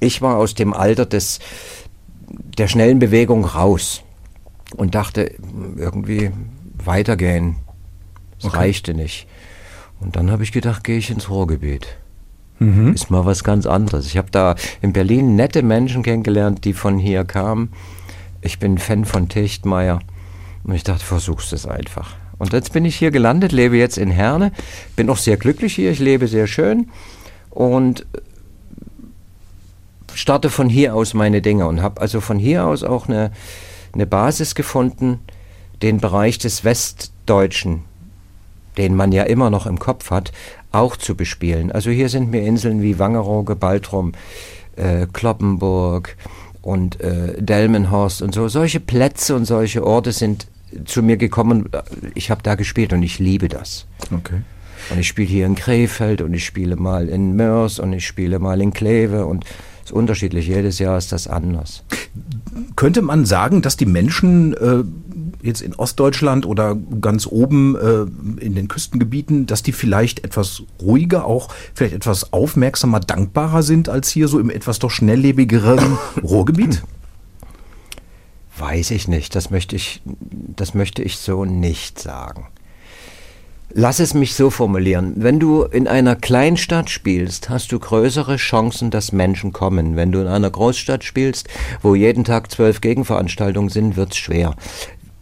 Ich 0.00 0.20
war 0.20 0.36
aus 0.36 0.54
dem 0.54 0.74
Alter 0.74 1.06
des, 1.06 1.38
der 2.58 2.68
schnellen 2.68 2.98
Bewegung 2.98 3.44
raus 3.44 4.02
und 4.76 4.94
dachte, 4.94 5.32
irgendwie 5.76 6.30
weitergehen. 6.86 7.56
Es 8.38 8.46
okay. 8.46 8.56
reichte 8.56 8.94
nicht. 8.94 9.26
Und 10.00 10.16
dann 10.16 10.30
habe 10.30 10.42
ich 10.42 10.52
gedacht, 10.52 10.84
gehe 10.84 10.98
ich 10.98 11.10
ins 11.10 11.28
Ruhrgebiet. 11.28 11.86
Mhm. 12.58 12.92
Ist 12.94 13.10
mal 13.10 13.24
was 13.24 13.44
ganz 13.44 13.66
anderes. 13.66 14.06
Ich 14.06 14.16
habe 14.16 14.30
da 14.30 14.54
in 14.80 14.92
Berlin 14.92 15.36
nette 15.36 15.62
Menschen 15.62 16.02
kennengelernt, 16.02 16.64
die 16.64 16.72
von 16.72 16.98
hier 16.98 17.24
kamen. 17.24 17.72
Ich 18.40 18.58
bin 18.58 18.78
Fan 18.78 19.04
von 19.04 19.28
Techtmeier. 19.28 20.00
Und 20.64 20.74
ich 20.74 20.84
dachte, 20.84 21.04
versuch's 21.04 21.52
es 21.52 21.66
einfach. 21.66 22.16
Und 22.38 22.54
jetzt 22.54 22.72
bin 22.72 22.86
ich 22.86 22.96
hier 22.96 23.10
gelandet, 23.10 23.52
lebe 23.52 23.76
jetzt 23.76 23.98
in 23.98 24.10
Herne, 24.10 24.52
bin 24.96 25.10
auch 25.10 25.18
sehr 25.18 25.36
glücklich 25.36 25.74
hier, 25.74 25.90
ich 25.90 25.98
lebe 25.98 26.26
sehr 26.26 26.46
schön 26.46 26.88
und 27.50 28.06
starte 30.14 30.48
von 30.48 30.70
hier 30.70 30.94
aus 30.94 31.12
meine 31.12 31.42
Dinge 31.42 31.66
und 31.66 31.82
habe 31.82 32.00
also 32.00 32.22
von 32.22 32.38
hier 32.38 32.64
aus 32.64 32.82
auch 32.82 33.08
eine, 33.08 33.30
eine 33.92 34.06
Basis 34.06 34.54
gefunden, 34.54 35.20
den 35.82 35.98
Bereich 35.98 36.38
des 36.38 36.64
Westdeutschen, 36.64 37.82
den 38.76 38.94
man 38.94 39.12
ja 39.12 39.24
immer 39.24 39.50
noch 39.50 39.66
im 39.66 39.78
Kopf 39.78 40.10
hat, 40.10 40.32
auch 40.72 40.96
zu 40.96 41.14
bespielen. 41.14 41.72
Also 41.72 41.90
hier 41.90 42.08
sind 42.08 42.30
mir 42.30 42.42
Inseln 42.42 42.82
wie 42.82 42.98
Wangerooge, 42.98 43.56
Baltrum, 43.56 44.12
äh, 44.76 45.06
Kloppenburg 45.12 46.16
und 46.62 47.00
äh, 47.00 47.40
Delmenhorst 47.40 48.22
und 48.22 48.34
so. 48.34 48.48
Solche 48.48 48.80
Plätze 48.80 49.34
und 49.34 49.44
solche 49.44 49.84
Orte 49.84 50.12
sind 50.12 50.46
zu 50.84 51.02
mir 51.02 51.16
gekommen. 51.16 51.68
Ich 52.14 52.30
habe 52.30 52.42
da 52.42 52.54
gespielt 52.54 52.92
und 52.92 53.02
ich 53.02 53.18
liebe 53.18 53.48
das. 53.48 53.86
Okay. 54.12 54.42
Und 54.90 54.98
ich 54.98 55.08
spiele 55.08 55.28
hier 55.28 55.46
in 55.46 55.56
Krefeld 55.56 56.22
und 56.22 56.32
ich 56.32 56.44
spiele 56.44 56.76
mal 56.76 57.08
in 57.08 57.36
Mörs 57.36 57.78
und 57.78 57.92
ich 57.92 58.06
spiele 58.06 58.38
mal 58.38 58.60
in 58.60 58.72
Kleve 58.72 59.26
und 59.26 59.44
ist 59.90 59.92
unterschiedlich. 59.92 60.46
Jedes 60.46 60.78
Jahr 60.78 60.96
ist 60.96 61.12
das 61.12 61.26
anders. 61.26 61.82
Könnte 62.76 63.02
man 63.02 63.26
sagen, 63.26 63.62
dass 63.62 63.76
die 63.76 63.86
Menschen 63.86 64.54
äh, 64.54 64.84
jetzt 65.42 65.60
in 65.60 65.74
Ostdeutschland 65.74 66.46
oder 66.46 66.76
ganz 67.00 67.26
oben 67.26 67.76
äh, 67.76 68.42
in 68.44 68.54
den 68.54 68.68
Küstengebieten, 68.68 69.46
dass 69.46 69.62
die 69.62 69.72
vielleicht 69.72 70.24
etwas 70.24 70.62
ruhiger, 70.80 71.24
auch 71.24 71.48
vielleicht 71.74 71.94
etwas 71.94 72.32
aufmerksamer, 72.32 73.00
dankbarer 73.00 73.62
sind 73.62 73.88
als 73.88 74.10
hier 74.10 74.28
so 74.28 74.38
im 74.38 74.50
etwas 74.50 74.78
doch 74.78 74.90
schnelllebigeren 74.90 75.98
Ruhrgebiet? 76.22 76.82
Weiß 78.58 78.90
ich 78.90 79.08
nicht. 79.08 79.34
Das 79.34 79.50
möchte 79.50 79.74
ich, 79.74 80.02
das 80.04 80.74
möchte 80.74 81.02
ich 81.02 81.18
so 81.18 81.44
nicht 81.44 81.98
sagen. 81.98 82.48
Lass 83.72 84.00
es 84.00 84.14
mich 84.14 84.34
so 84.34 84.50
formulieren. 84.50 85.14
Wenn 85.16 85.38
du 85.38 85.62
in 85.62 85.86
einer 85.86 86.16
Kleinstadt 86.16 86.90
spielst, 86.90 87.48
hast 87.48 87.72
du 87.72 87.78
größere 87.78 88.36
Chancen, 88.36 88.90
dass 88.90 89.12
Menschen 89.12 89.52
kommen. 89.52 89.96
Wenn 89.96 90.10
du 90.12 90.20
in 90.20 90.26
einer 90.26 90.50
Großstadt 90.50 91.04
spielst, 91.04 91.48
wo 91.82 91.94
jeden 91.94 92.24
Tag 92.24 92.50
zwölf 92.50 92.80
Gegenveranstaltungen 92.80 93.70
sind, 93.70 93.96
wird 93.96 94.12
es 94.12 94.18
schwer 94.18 94.56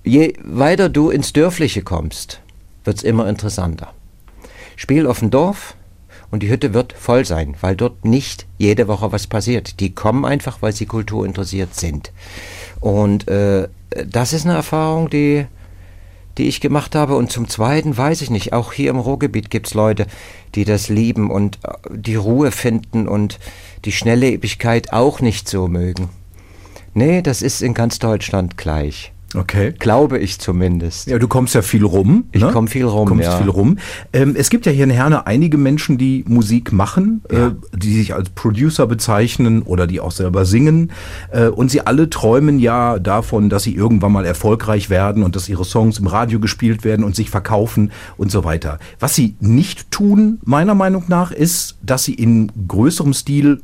je 0.09 0.35
weiter 0.43 0.88
du 0.88 1.11
ins 1.11 1.33
Dörfliche 1.33 1.83
kommst, 1.83 2.40
wird 2.85 2.99
es 2.99 3.02
immer 3.02 3.28
interessanter. 3.28 3.93
Spiel 4.76 5.07
auf 5.07 5.19
dem 5.19 5.31
Dorf 5.31 5.76
und 6.31 6.43
die 6.43 6.49
Hütte 6.49 6.73
wird 6.73 6.93
voll 6.93 7.25
sein, 7.25 7.57
weil 7.61 7.76
dort 7.76 8.05
nicht 8.05 8.47
jede 8.59 8.88
Woche 8.88 9.12
was 9.12 9.26
passiert. 9.26 9.81
Die 9.81 9.95
kommen 9.95 10.25
einfach, 10.25 10.62
weil 10.62 10.73
sie 10.73 10.87
kulturinteressiert 10.87 11.75
sind. 11.75 12.12
Und 12.81 13.28
äh, 13.28 13.69
das 14.07 14.33
ist 14.33 14.47
eine 14.47 14.55
Erfahrung, 14.55 15.11
die, 15.11 15.47
die 16.38 16.49
ich 16.49 16.61
gemacht 16.61 16.95
habe. 16.95 17.16
Und 17.16 17.30
zum 17.30 17.49
Zweiten 17.49 17.97
weiß 17.97 18.23
ich 18.23 18.30
nicht, 18.30 18.52
auch 18.52 18.73
hier 18.73 18.90
im 18.90 18.99
Ruhrgebiet 18.99 19.50
gibt 19.50 19.66
es 19.66 19.75
Leute, 19.75 20.07
die 20.54 20.64
das 20.64 20.88
lieben 20.88 21.30
und 21.30 21.59
äh, 21.64 21.73
die 21.90 22.14
Ruhe 22.14 22.50
finden 22.50 23.09
und 23.09 23.38
die 23.85 23.92
Schnelllebigkeit 23.92 24.92
auch 24.92 25.21
nicht 25.21 25.49
so 25.49 25.68
mögen. 25.68 26.09
Nee, 26.95 27.23
das 27.23 27.42
ist 27.42 27.62
in 27.62 27.75
ganz 27.75 27.99
Deutschland 27.99 28.57
gleich. 28.57 29.12
Okay. 29.35 29.75
Glaube 29.79 30.19
ich 30.19 30.39
zumindest. 30.39 31.07
Ja, 31.09 31.19
du 31.19 31.29
kommst 31.29 31.55
ja 31.55 31.61
viel 31.61 31.85
rum. 31.85 32.25
Ich 32.33 32.43
ne? 32.43 32.51
komme 32.51 32.69
viel 32.69 32.85
rum. 32.85 33.09
Kommst 33.09 33.25
ja. 33.25 33.37
viel 33.37 33.51
rum. 33.51 33.79
Ähm, 34.13 34.35
es 34.37 34.49
gibt 34.49 34.65
ja 34.65 34.73
hier 34.73 34.85
in 34.85 34.91
Herne 34.91 35.27
einige 35.27 35.59
Menschen, 35.59 35.99
die 35.99 36.25
Musik 36.27 36.73
machen, 36.73 37.23
ja. 37.31 37.49
äh, 37.49 37.51
die 37.75 37.93
sich 37.95 38.15
als 38.15 38.31
Producer 38.31 38.87
bezeichnen 38.87 39.63
oder 39.63 39.87
die 39.87 40.01
auch 40.01 40.13
selber 40.13 40.47
singen. 40.47 40.93
Äh, 41.31 41.49
und 41.49 41.71
sie 41.71 41.87
alle 41.87 42.09
träumen 42.09 42.59
ja 42.59 42.99
davon, 42.99 43.51
dass 43.51 43.65
sie 43.65 43.75
irgendwann 43.75 44.13
mal 44.13 44.25
erfolgreich 44.25 44.89
werden 44.89 45.23
und 45.23 45.37
dass 45.37 45.49
ihre 45.49 45.65
Songs 45.65 45.99
im 45.99 46.07
Radio 46.07 46.41
gespielt 46.41 46.85
werden 46.85 47.05
und 47.05 47.15
sich 47.15 47.29
verkaufen 47.29 47.93
und 48.17 48.31
so 48.31 48.45
weiter. 48.45 48.79
Was 48.99 49.15
sie 49.15 49.37
nicht 49.41 49.91
tun, 49.91 50.39
meiner 50.45 50.75
Meinung 50.75 51.05
nach, 51.09 51.33
ist, 51.33 51.77
dass 51.83 52.05
sie 52.05 52.15
in 52.15 52.51
größerem 52.67 53.13
Stil 53.13 53.61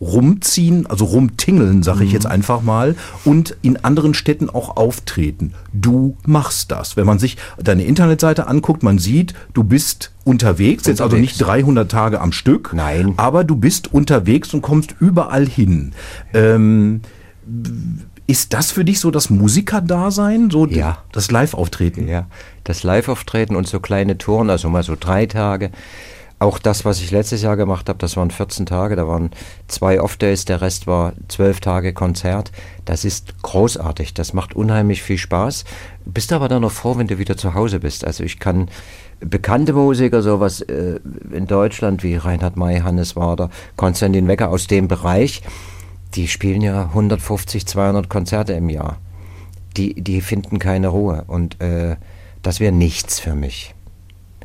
rumziehen, 0.00 0.86
also 0.86 1.04
rumtingeln, 1.04 1.82
sage 1.82 2.04
ich 2.04 2.10
mhm. 2.10 2.14
jetzt 2.14 2.26
einfach 2.26 2.62
mal, 2.62 2.96
und 3.24 3.56
in 3.62 3.76
anderen 3.84 4.14
Städten 4.14 4.48
auch 4.48 4.76
auftreten. 4.76 5.52
Du 5.72 6.16
machst 6.26 6.70
das. 6.70 6.96
Wenn 6.96 7.06
man 7.06 7.18
sich 7.18 7.36
deine 7.58 7.84
Internetseite 7.84 8.46
anguckt, 8.46 8.82
man 8.82 8.98
sieht, 8.98 9.34
du 9.52 9.62
bist 9.62 10.12
unterwegs, 10.24 10.82
unterwegs. 10.82 10.86
jetzt 10.86 11.00
also 11.00 11.16
nicht 11.16 11.40
300 11.40 11.90
Tage 11.90 12.20
am 12.20 12.32
Stück, 12.32 12.72
Nein. 12.74 13.14
aber 13.16 13.44
du 13.44 13.56
bist 13.56 13.92
unterwegs 13.92 14.54
und 14.54 14.62
kommst 14.62 14.94
überall 15.00 15.46
hin. 15.46 15.92
Ähm, 16.32 17.02
ist 18.26 18.52
das 18.52 18.70
für 18.70 18.84
dich 18.84 19.00
so 19.00 19.10
das 19.10 19.28
Musikerdasein, 19.28 20.50
so 20.50 20.66
ja. 20.66 20.98
das 21.12 21.30
Live-Auftreten? 21.30 22.06
Ja, 22.06 22.26
das 22.64 22.84
Live-Auftreten 22.84 23.56
und 23.56 23.66
so 23.66 23.80
kleine 23.80 24.18
Touren, 24.18 24.50
also 24.50 24.68
mal 24.68 24.84
so 24.84 24.96
drei 24.98 25.26
Tage 25.26 25.72
auch 26.40 26.58
das, 26.58 26.86
was 26.86 27.00
ich 27.00 27.10
letztes 27.10 27.42
Jahr 27.42 27.56
gemacht 27.56 27.88
habe, 27.88 27.98
das 27.98 28.16
waren 28.16 28.30
14 28.30 28.64
Tage, 28.64 28.96
da 28.96 29.06
waren 29.06 29.30
zwei 29.68 30.00
Off-Days, 30.00 30.46
der 30.46 30.62
Rest 30.62 30.86
war 30.86 31.12
zwölf 31.28 31.60
Tage 31.60 31.92
Konzert. 31.92 32.50
Das 32.86 33.04
ist 33.04 33.42
großartig, 33.42 34.14
das 34.14 34.32
macht 34.32 34.56
unheimlich 34.56 35.02
viel 35.02 35.18
Spaß. 35.18 35.64
Bist 36.06 36.32
aber 36.32 36.48
dann 36.48 36.62
noch 36.62 36.72
froh, 36.72 36.96
wenn 36.96 37.06
du 37.06 37.18
wieder 37.18 37.36
zu 37.36 37.52
Hause 37.52 37.78
bist. 37.78 38.06
Also 38.06 38.24
ich 38.24 38.38
kann 38.38 38.70
bekannte 39.20 39.74
Musiker, 39.74 40.22
sowas 40.22 40.62
äh, 40.62 40.98
in 41.30 41.46
Deutschland 41.46 42.02
wie 42.02 42.16
Reinhard 42.16 42.56
May, 42.56 42.80
Hannes 42.80 43.16
Wader, 43.16 43.50
Konstantin 43.76 44.26
Wecker 44.26 44.48
aus 44.48 44.66
dem 44.66 44.88
Bereich, 44.88 45.42
die 46.14 46.26
spielen 46.26 46.62
ja 46.62 46.84
150, 46.84 47.66
200 47.66 48.08
Konzerte 48.08 48.54
im 48.54 48.70
Jahr. 48.70 48.96
Die, 49.76 49.94
die 49.94 50.22
finden 50.22 50.58
keine 50.58 50.88
Ruhe 50.88 51.24
und 51.26 51.60
äh, 51.60 51.96
das 52.42 52.60
wäre 52.60 52.72
nichts 52.72 53.20
für 53.20 53.34
mich. 53.34 53.74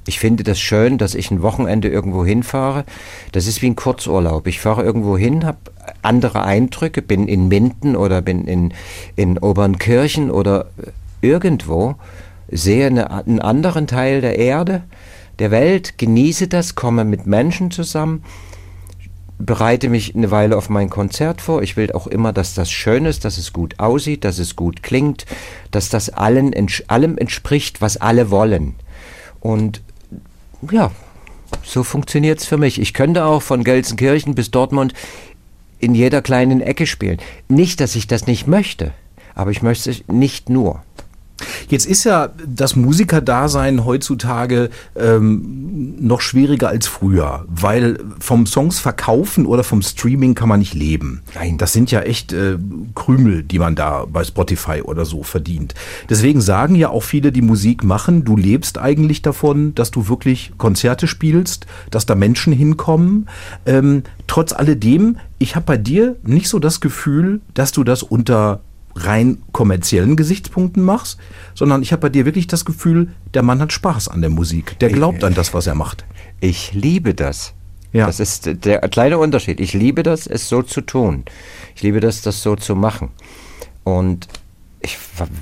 Ich 0.08 0.20
finde 0.20 0.44
das 0.44 0.60
schön, 0.60 0.98
dass 1.00 1.16
ich 1.16 1.32
ein 1.32 1.42
Wochenende 1.42 1.88
irgendwo 1.88 2.24
hinfahre. 2.24 2.86
Das 3.32 3.48
ist 3.48 3.62
wie 3.62 3.68
ein 3.68 3.76
Kurzurlaub. 3.76 4.46
Ich 4.46 4.60
fahre 4.60 4.84
irgendwo 4.84 5.18
hin, 5.18 5.46
habe 5.46 5.58
andere 6.04 6.44
Eindrücke, 6.44 7.02
bin 7.02 7.28
in 7.28 7.48
Minden 7.48 7.96
oder 7.96 8.22
bin 8.22 8.46
in, 8.46 8.74
in 9.16 9.40
Obernkirchen 9.40 10.30
oder 10.30 10.68
irgendwo, 11.22 11.96
sehe 12.52 12.88
eine, 12.88 13.10
einen 13.10 13.40
anderen 13.40 13.88
Teil 13.88 14.22
der 14.22 14.38
Erde, 14.38 14.84
der 15.40 15.50
Welt, 15.50 15.98
genieße 15.98 16.48
das, 16.48 16.76
komme 16.76 17.04
mit 17.04 17.26
Menschen 17.26 17.72
zusammen, 17.72 18.24
bereite 19.40 19.90
mich 19.90 20.16
eine 20.16 20.30
Weile 20.32 20.56
auf 20.56 20.70
mein 20.70 20.90
Konzert 20.90 21.42
vor. 21.42 21.64
Ich 21.64 21.76
will 21.78 21.92
auch 21.92 22.06
immer, 22.06 22.32
dass 22.32 22.54
das 22.54 22.72
schön 22.72 23.06
ist, 23.06 23.26
dass 23.26 23.40
es 23.40 23.54
gut 23.54 23.80
aussieht, 23.80 24.24
dass 24.24 24.38
es 24.38 24.56
gut 24.56 24.84
klingt, 24.84 25.26
dass 25.72 25.90
das 25.90 26.10
allen, 26.10 26.54
allem 26.88 27.18
entspricht, 27.18 27.82
was 27.82 27.98
alle 27.98 28.30
wollen. 28.30 28.76
Und 29.42 29.82
ja, 30.72 30.92
so 31.64 31.84
funktioniert 31.84 32.40
es 32.40 32.46
für 32.46 32.58
mich. 32.58 32.80
Ich 32.80 32.94
könnte 32.94 33.26
auch 33.26 33.42
von 33.42 33.64
Gelsenkirchen 33.64 34.36
bis 34.36 34.52
Dortmund 34.52 34.94
in 35.80 35.96
jeder 35.96 36.22
kleinen 36.22 36.62
Ecke 36.62 36.88
spielen. 36.88 37.20
Nicht, 37.48 37.80
dass 37.80 37.96
ich 37.96 38.08
das 38.08 38.28
nicht 38.28 38.48
möchte, 38.48 38.92
aber 39.34 39.52
ich 39.52 39.62
möchte 39.62 39.90
es 39.90 40.04
nicht 40.08 40.50
nur. 40.50 40.84
Jetzt 41.68 41.86
ist 41.86 42.04
ja 42.04 42.30
das 42.48 42.76
Musikerdasein 42.76 43.86
heutzutage 43.86 44.70
ähm, 44.96 45.96
noch 46.00 46.22
schwieriger 46.22 46.70
als 46.70 46.88
früher, 46.88 47.46
weil 47.48 48.00
vom 48.20 48.46
Songs 48.46 48.80
verkaufen 48.80 49.46
oder 49.46 49.64
vom 49.64 49.82
Streaming 49.82 50.36
kann 50.36 50.50
man 50.50 50.60
nicht 50.60 50.74
leben. 50.74 51.24
Nein. 51.34 51.58
Das 51.58 51.74
sind 51.74 51.92
ja 51.92 52.02
echt 52.02 52.34
äh, 52.34 52.58
Krümel, 52.94 53.44
die 53.44 53.60
man 53.60 53.76
da 53.76 54.06
bei 54.06 54.24
Spotify 54.24 54.82
oder 54.82 55.06
so 55.06 55.24
verdient. 55.24 55.74
Deswegen 56.10 56.42
sagen 56.42 56.76
ja 56.76 56.90
auch 56.90 57.04
viele, 57.04 57.32
die 57.32 57.42
Musik 57.42 57.84
machen, 57.84 58.24
du 58.24 58.38
lebst 58.38 58.78
eigentlich 58.78 59.22
davon, 59.22 59.76
dass 59.76 59.92
du 59.92 60.08
wirklich 60.08 60.54
Konzerte 60.58 61.08
spielst, 61.08 61.66
dass 61.92 62.06
da 62.06 62.16
Menschen 62.16 62.54
hinkommen. 62.54 63.28
Ähm, 63.66 64.04
trotz 64.28 64.54
alledem, 64.54 65.18
ich 65.40 65.56
habe 65.56 65.66
bei 65.66 65.78
dir 65.78 66.16
nicht 66.24 66.48
so 66.48 66.60
das 66.60 66.80
Gefühl, 66.80 67.42
dass 67.54 67.72
du 67.72 67.84
das 67.84 68.04
unter 68.04 68.62
rein 68.96 69.40
kommerziellen 69.52 70.16
Gesichtspunkten 70.16 70.82
machst, 70.84 71.20
sondern 71.54 71.82
ich 71.82 71.92
habe 71.92 72.02
bei 72.02 72.10
dir 72.10 72.26
wirklich 72.26 72.48
das 72.48 72.66
Gefühl, 72.66 73.10
der 73.34 73.44
Mann 73.44 73.60
hat 73.60 73.74
Spaß 73.74 74.08
an 74.08 74.22
der 74.22 74.30
Musik. 74.30 74.80
Der 74.80 74.90
glaubt 74.90 75.24
an 75.24 75.34
das, 75.34 75.54
was 75.54 75.68
er 75.68 75.76
macht. 75.76 76.06
Ich 76.40 76.74
liebe 76.74 77.14
das. 77.14 77.54
Ja. 77.92 78.08
Das 78.08 78.20
ist 78.20 78.66
der 78.66 78.80
kleine 78.82 79.18
Unterschied. 79.18 79.60
Ich 79.60 79.74
liebe 79.74 80.04
das, 80.04 80.28
es 80.28 80.50
so 80.50 80.62
zu 80.62 80.82
tun. 80.82 81.24
Ich 81.76 81.84
liebe 81.84 82.00
das, 82.00 82.22
das 82.22 82.42
so 82.42 82.56
zu 82.56 82.76
machen. 82.76 83.10
Und 83.84 84.28
ich 84.82 84.98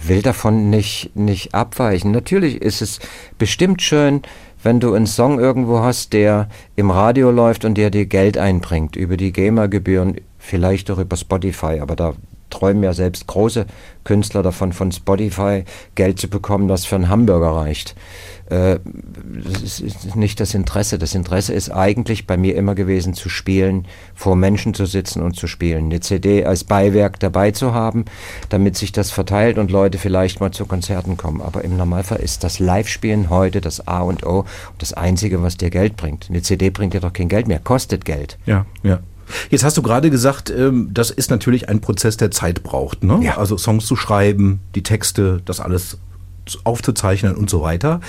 will 0.08 0.22
davon 0.22 0.70
nicht, 0.70 1.16
nicht 1.16 1.54
abweichen. 1.54 2.12
Natürlich 2.12 2.62
ist 2.62 2.82
es 2.82 3.00
bestimmt 3.38 3.82
schön, 3.82 4.22
wenn 4.62 4.80
du 4.80 4.94
einen 4.94 5.08
Song 5.08 5.40
irgendwo 5.40 5.80
hast, 5.80 6.14
der 6.14 6.48
im 6.76 6.92
Radio 6.92 7.32
läuft 7.32 7.66
und 7.66 7.76
der 7.76 7.90
dir 7.90 8.06
Geld 8.06 8.38
einbringt, 8.38 8.96
über 8.96 9.18
die 9.18 9.34
GEMA-Gebühren, 9.34 10.22
vielleicht 10.38 10.90
auch 10.92 11.00
über 11.00 11.18
Spotify, 11.18 11.80
aber 11.82 11.96
da 11.96 12.14
träumen 12.54 12.84
ja 12.84 12.94
selbst 12.94 13.28
große 13.28 13.66
Künstler 14.04 14.44
davon, 14.44 14.74
von 14.74 14.92
Spotify 14.92 15.64
Geld 15.96 16.20
zu 16.20 16.30
bekommen, 16.30 16.68
das 16.68 16.86
für 16.86 16.96
einen 16.96 17.10
Hamburger 17.10 17.52
reicht. 17.52 17.96
Äh, 18.50 18.80
das 19.52 19.80
ist 19.80 20.16
nicht 20.16 20.40
das 20.40 20.54
Interesse. 20.54 21.00
Das 21.00 21.16
Interesse 21.16 21.54
ist 21.54 21.72
eigentlich 21.72 22.28
bei 22.28 22.38
mir 22.38 22.56
immer 22.56 22.76
gewesen, 22.76 23.14
zu 23.14 23.30
spielen, 23.30 23.88
vor 24.14 24.36
Menschen 24.36 24.74
zu 24.74 24.86
sitzen 24.86 25.22
und 25.22 25.36
zu 25.36 25.48
spielen. 25.48 25.86
Eine 25.86 26.02
CD 26.02 26.46
als 26.46 26.64
Beiwerk 26.64 27.20
dabei 27.20 27.52
zu 27.52 27.74
haben, 27.74 28.06
damit 28.50 28.78
sich 28.78 28.92
das 28.92 29.12
verteilt 29.12 29.58
und 29.58 29.72
Leute 29.72 29.98
vielleicht 29.98 30.40
mal 30.40 30.52
zu 30.52 30.66
Konzerten 30.66 31.18
kommen. 31.18 31.42
Aber 31.42 31.64
im 31.64 31.78
Normalfall 31.78 32.20
ist 32.20 32.44
das 32.44 32.60
Live-Spielen 32.60 33.30
heute 33.30 33.62
das 33.62 33.88
A 33.88 34.02
und 34.02 34.26
O 34.26 34.40
und 34.40 34.48
das 34.80 34.94
Einzige, 34.94 35.42
was 35.42 35.58
dir 35.58 35.70
Geld 35.70 35.96
bringt. 35.96 36.28
Eine 36.30 36.42
CD 36.42 36.70
bringt 36.70 36.94
dir 36.94 37.02
doch 37.02 37.14
kein 37.14 37.30
Geld 37.30 37.48
mehr, 37.48 37.60
kostet 37.60 38.06
Geld. 38.06 38.38
Ja, 38.46 38.66
ja. 38.84 39.00
Jetzt 39.50 39.64
hast 39.64 39.78
du 39.78 39.82
gerade 39.82 40.10
gesagt, 40.10 40.50
ähm, 40.50 40.90
das 40.94 41.12
ist 41.12 41.30
natürlich 41.32 41.70
ein 41.70 41.82
Prozess, 41.82 42.18
der 42.18 42.32
Zeit 42.32 42.64
braucht. 42.64 43.04
Ne? 43.04 43.20
Ja. 43.24 43.38
Also 43.38 43.58
Songs 43.58 43.86
zu 43.86 43.96
schreiben, 43.96 44.60
die 44.76 44.84
Texte, 44.84 45.42
das 45.46 45.60
alles 45.60 45.98
aufzuzeichnen 46.64 47.36
und 47.36 47.50
so 47.50 47.62
weiter. 47.62 48.02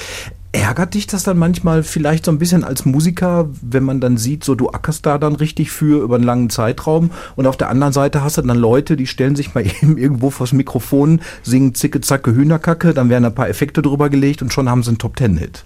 Ärgert 0.53 0.95
dich 0.95 1.09
das 1.09 1.25
dann 1.25 1.37
manchmal 1.37 1.83
vielleicht 1.83 2.25
so 2.25 2.31
ein 2.31 2.39
bisschen 2.39 2.63
als 2.63 2.85
Musiker, 2.85 3.49
wenn 3.61 3.83
man 3.83 4.01
dann 4.01 4.17
sieht, 4.17 4.45
so 4.45 4.55
du 4.55 4.69
ackerst 4.69 5.05
da 5.05 5.19
dann 5.19 5.35
richtig 5.35 5.73
für 5.73 6.03
über 6.03 6.15
einen 6.15 6.25
langen 6.25 6.49
Zeitraum 6.49 7.11
und 7.35 7.49
auf 7.49 7.57
der 7.57 7.71
anderen 7.71 7.93
Seite 7.93 8.23
hast 8.23 8.39
du 8.39 8.43
dann 8.43 8.57
Leute, 8.57 8.97
die 8.97 9.09
stellen 9.09 9.35
sich 9.35 9.55
mal 9.55 9.67
eben 9.83 9.99
irgendwo 9.99 10.31
vors 10.31 10.53
Mikrofon, 10.53 11.21
singen 11.43 11.75
Zicke, 11.75 12.01
Zacke, 12.01 12.33
Hühnerkacke, 12.33 12.95
dann 12.95 13.09
werden 13.09 13.25
ein 13.25 13.35
paar 13.35 13.49
Effekte 13.49 13.83
drüber 13.83 14.11
gelegt 14.11 14.43
und 14.43 14.53
schon 14.53 14.71
haben 14.71 14.85
sie 14.85 14.91
einen 14.91 14.99
Top-Ten-Hit. 14.99 15.65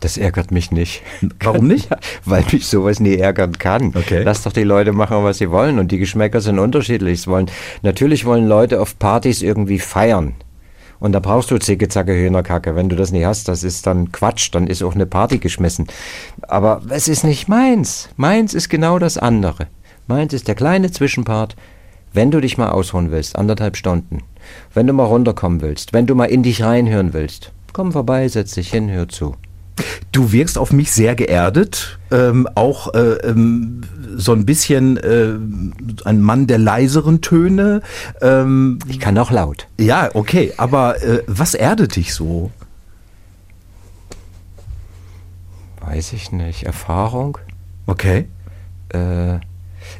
Das 0.00 0.16
ärgert 0.16 0.50
mich 0.50 0.70
nicht. 0.70 1.02
Warum 1.40 1.66
nicht? 1.66 1.88
Weil 2.24 2.44
mich 2.52 2.66
sowas 2.66 3.00
nie 3.00 3.16
ärgern 3.16 3.58
kann. 3.58 3.92
Okay. 3.96 4.22
Lass 4.22 4.42
doch 4.42 4.52
die 4.52 4.62
Leute 4.62 4.92
machen, 4.92 5.24
was 5.24 5.38
sie 5.38 5.50
wollen. 5.50 5.78
Und 5.78 5.90
die 5.90 5.98
Geschmäcker 5.98 6.40
sind 6.40 6.58
unterschiedlich. 6.58 7.26
wollen, 7.26 7.50
natürlich 7.82 8.24
wollen 8.24 8.46
Leute 8.46 8.80
auf 8.80 8.98
Partys 8.98 9.42
irgendwie 9.42 9.78
feiern. 9.78 10.34
Und 11.00 11.12
da 11.12 11.20
brauchst 11.20 11.50
du 11.50 11.58
Zicke, 11.58 11.88
Zacke, 11.88 12.12
Hühnerkacke. 12.12 12.74
Wenn 12.76 12.88
du 12.88 12.96
das 12.96 13.12
nicht 13.12 13.24
hast, 13.24 13.48
das 13.48 13.64
ist 13.64 13.86
dann 13.86 14.12
Quatsch. 14.12 14.50
Dann 14.52 14.66
ist 14.66 14.82
auch 14.82 14.94
eine 14.94 15.06
Party 15.06 15.38
geschmissen. 15.38 15.86
Aber 16.42 16.82
es 16.90 17.08
ist 17.08 17.24
nicht 17.24 17.48
meins. 17.48 18.08
Meins 18.16 18.54
ist 18.54 18.68
genau 18.68 18.98
das 18.98 19.18
andere. 19.18 19.66
Meins 20.06 20.32
ist 20.32 20.48
der 20.48 20.54
kleine 20.54 20.90
Zwischenpart. 20.90 21.56
Wenn 22.12 22.30
du 22.30 22.40
dich 22.40 22.56
mal 22.56 22.70
ausruhen 22.70 23.10
willst, 23.10 23.36
anderthalb 23.36 23.76
Stunden. 23.76 24.22
Wenn 24.74 24.86
du 24.86 24.92
mal 24.92 25.04
runterkommen 25.04 25.60
willst. 25.60 25.92
Wenn 25.92 26.06
du 26.06 26.14
mal 26.14 26.26
in 26.26 26.42
dich 26.42 26.62
reinhören 26.62 27.12
willst. 27.12 27.52
Komm 27.72 27.92
vorbei, 27.92 28.26
setz 28.28 28.54
dich 28.54 28.70
hin, 28.70 28.90
hör 28.90 29.08
zu. 29.08 29.36
Du 30.12 30.32
wirkst 30.32 30.58
auf 30.58 30.72
mich 30.72 30.92
sehr 30.92 31.14
geerdet, 31.14 31.98
ähm, 32.10 32.48
auch 32.54 32.94
äh, 32.94 33.14
ähm, 33.24 33.82
so 34.16 34.32
ein 34.32 34.46
bisschen 34.46 34.96
äh, 34.96 35.34
ein 36.04 36.20
Mann 36.20 36.46
der 36.46 36.58
leiseren 36.58 37.20
Töne. 37.20 37.82
Ähm, 38.20 38.78
ich 38.88 39.00
kann 39.00 39.16
auch 39.18 39.30
laut. 39.30 39.68
Ja, 39.78 40.10
okay, 40.14 40.52
aber 40.56 41.02
äh, 41.02 41.22
was 41.26 41.54
erdet 41.54 41.96
dich 41.96 42.14
so? 42.14 42.50
Weiß 45.80 46.12
ich 46.12 46.32
nicht. 46.32 46.64
Erfahrung? 46.64 47.38
Okay. 47.86 48.28
Äh, 48.90 49.38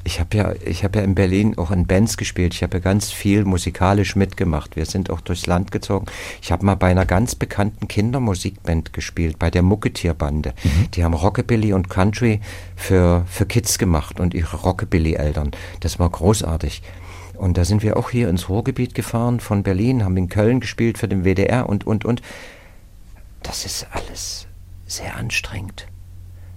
ich 0.08 0.20
habe 0.20 0.36
ja, 0.38 0.54
ich 0.64 0.84
habe 0.84 1.00
ja 1.00 1.04
in 1.04 1.14
Berlin 1.14 1.58
auch 1.58 1.70
in 1.70 1.86
Bands 1.86 2.16
gespielt. 2.16 2.54
Ich 2.54 2.62
habe 2.62 2.78
ja 2.78 2.82
ganz 2.82 3.12
viel 3.12 3.44
musikalisch 3.44 4.16
mitgemacht. 4.16 4.74
Wir 4.74 4.86
sind 4.86 5.10
auch 5.10 5.20
durchs 5.20 5.46
Land 5.46 5.70
gezogen. 5.70 6.06
Ich 6.40 6.50
habe 6.50 6.64
mal 6.64 6.76
bei 6.76 6.90
einer 6.90 7.04
ganz 7.04 7.34
bekannten 7.34 7.88
Kindermusikband 7.88 8.94
gespielt, 8.94 9.38
bei 9.38 9.50
der 9.50 9.60
Mucketierbande. 9.60 10.54
Mhm. 10.64 10.90
Die 10.92 11.04
haben 11.04 11.12
Rockabilly 11.12 11.74
und 11.74 11.90
Country 11.90 12.40
für, 12.74 13.26
für 13.28 13.44
Kids 13.44 13.76
gemacht 13.76 14.18
und 14.18 14.32
ihre 14.32 14.56
Rockabilly-Eltern. 14.56 15.50
Das 15.80 15.98
war 15.98 16.08
großartig. 16.08 16.82
Und 17.34 17.58
da 17.58 17.66
sind 17.66 17.82
wir 17.82 17.98
auch 17.98 18.08
hier 18.08 18.30
ins 18.30 18.48
Ruhrgebiet 18.48 18.94
gefahren 18.94 19.40
von 19.40 19.62
Berlin, 19.62 20.04
haben 20.04 20.16
in 20.16 20.30
Köln 20.30 20.60
gespielt 20.60 20.96
für 20.96 21.08
den 21.08 21.24
WDR 21.24 21.68
und, 21.68 21.86
und, 21.86 22.06
und. 22.06 22.22
Das 23.42 23.66
ist 23.66 23.86
alles 23.92 24.46
sehr 24.86 25.16
anstrengend 25.16 25.86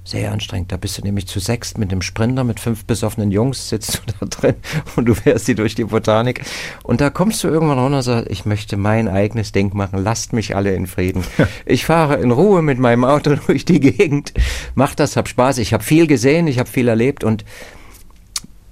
sehr 0.03 0.31
anstrengend. 0.31 0.71
Da 0.71 0.77
bist 0.77 0.97
du 0.97 1.03
nämlich 1.03 1.27
zu 1.27 1.39
sechst 1.39 1.77
mit 1.77 1.91
einem 1.91 2.01
Sprinter, 2.01 2.43
mit 2.43 2.59
fünf 2.59 2.85
besoffenen 2.85 3.31
Jungs, 3.31 3.69
sitzt 3.69 4.01
du 4.05 4.13
da 4.19 4.25
drin 4.25 4.55
und 4.95 5.05
du 5.05 5.13
fährst 5.13 5.47
die 5.47 5.55
durch 5.55 5.75
die 5.75 5.83
Botanik. 5.83 6.41
Und 6.83 7.01
da 7.01 7.09
kommst 7.09 7.43
du 7.43 7.47
irgendwann 7.47 7.79
runter 7.79 7.97
und 7.97 8.03
sagst, 8.03 8.31
ich 8.31 8.45
möchte 8.45 8.77
mein 8.77 9.07
eigenes 9.07 9.51
Ding 9.51 9.75
machen, 9.75 10.03
lasst 10.03 10.33
mich 10.33 10.55
alle 10.55 10.73
in 10.73 10.87
Frieden. 10.87 11.23
Ich 11.65 11.85
fahre 11.85 12.15
in 12.15 12.31
Ruhe 12.31 12.61
mit 12.61 12.79
meinem 12.79 13.05
Auto 13.05 13.35
durch 13.47 13.65
die 13.65 13.79
Gegend, 13.79 14.33
mach 14.75 14.95
das, 14.95 15.15
hab 15.15 15.27
Spaß. 15.27 15.59
Ich 15.59 15.73
habe 15.73 15.83
viel 15.83 16.07
gesehen, 16.07 16.47
ich 16.47 16.59
habe 16.59 16.69
viel 16.69 16.87
erlebt 16.87 17.23
und 17.23 17.45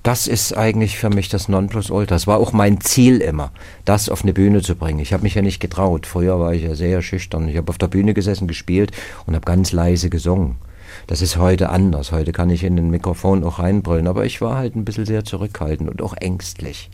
das 0.02 0.28
ist 0.28 0.58
eigentlich 0.58 0.98
für 0.98 1.10
mich 1.10 1.28
das 1.28 1.50
Nonplusultra. 1.50 2.16
Das 2.16 2.26
war 2.26 2.40
auch 2.40 2.54
mein 2.54 2.80
Ziel 2.80 3.18
immer, 3.20 3.52
das 3.86 4.10
auf 4.10 4.24
eine 4.24 4.34
Bühne 4.34 4.62
zu 4.62 4.76
bringen. 4.76 5.00
Ich 5.00 5.12
habe 5.14 5.24
mich 5.24 5.36
ja 5.36 5.42
nicht 5.42 5.60
getraut. 5.60 6.08
Früher 6.08 6.40
war 6.40 6.54
ich 6.54 6.64
ja 6.64 6.74
sehr 6.74 7.02
schüchtern. 7.02 7.50
Ich 7.50 7.58
habe 7.58 7.70
auf 7.70 7.78
der 7.78 7.90
Bühne 7.90 8.14
gesessen, 8.14 8.48
gespielt 8.48 8.92
und 9.26 9.36
habe 9.36 9.46
ganz 9.46 9.74
leise 9.74 10.10
gesungen. 10.10 10.56
Das 11.10 11.24
ist 11.24 11.38
heute 11.38 11.70
anders. 11.70 12.12
Heute 12.12 12.32
kann 12.32 12.52
ich 12.52 12.64
in 12.64 12.76
den 12.76 12.92
Mikrofon 12.92 13.44
auch 13.44 13.58
reinbrüllen, 13.58 14.06
aber 14.06 14.26
ich 14.26 14.42
war 14.42 14.58
halt 14.58 14.76
ein 14.76 14.86
bisschen 14.86 15.08
sehr 15.08 15.26
zurückhaltend 15.26 15.90
und 15.90 16.04
auch 16.04 16.14
ängstlich. 16.14 16.92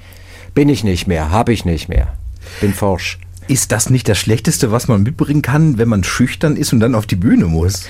Bin 0.54 0.69
ich 0.69 0.86
nicht 0.86 1.06
mehr, 1.06 1.32
habe 1.32 1.51
ich 1.51 1.65
nicht 1.65 1.89
mehr. 1.89 2.13
Bin 2.62 2.73
forsch. 2.73 3.19
Ist 3.49 3.73
das 3.73 3.89
nicht 3.89 4.08
das 4.08 4.17
Schlechteste, 4.17 4.71
was 4.71 4.88
man 4.88 5.04
mitbringen 5.04 5.41
kann, 5.41 5.78
wenn 5.78 5.89
man 5.89 6.06
schüchtern 6.06 6.56
ist 6.56 6.71
und 6.71 6.80
dann 6.80 6.95
auf 6.95 7.08
die 7.08 7.17
Bühne 7.17 7.47
muss? 7.47 7.88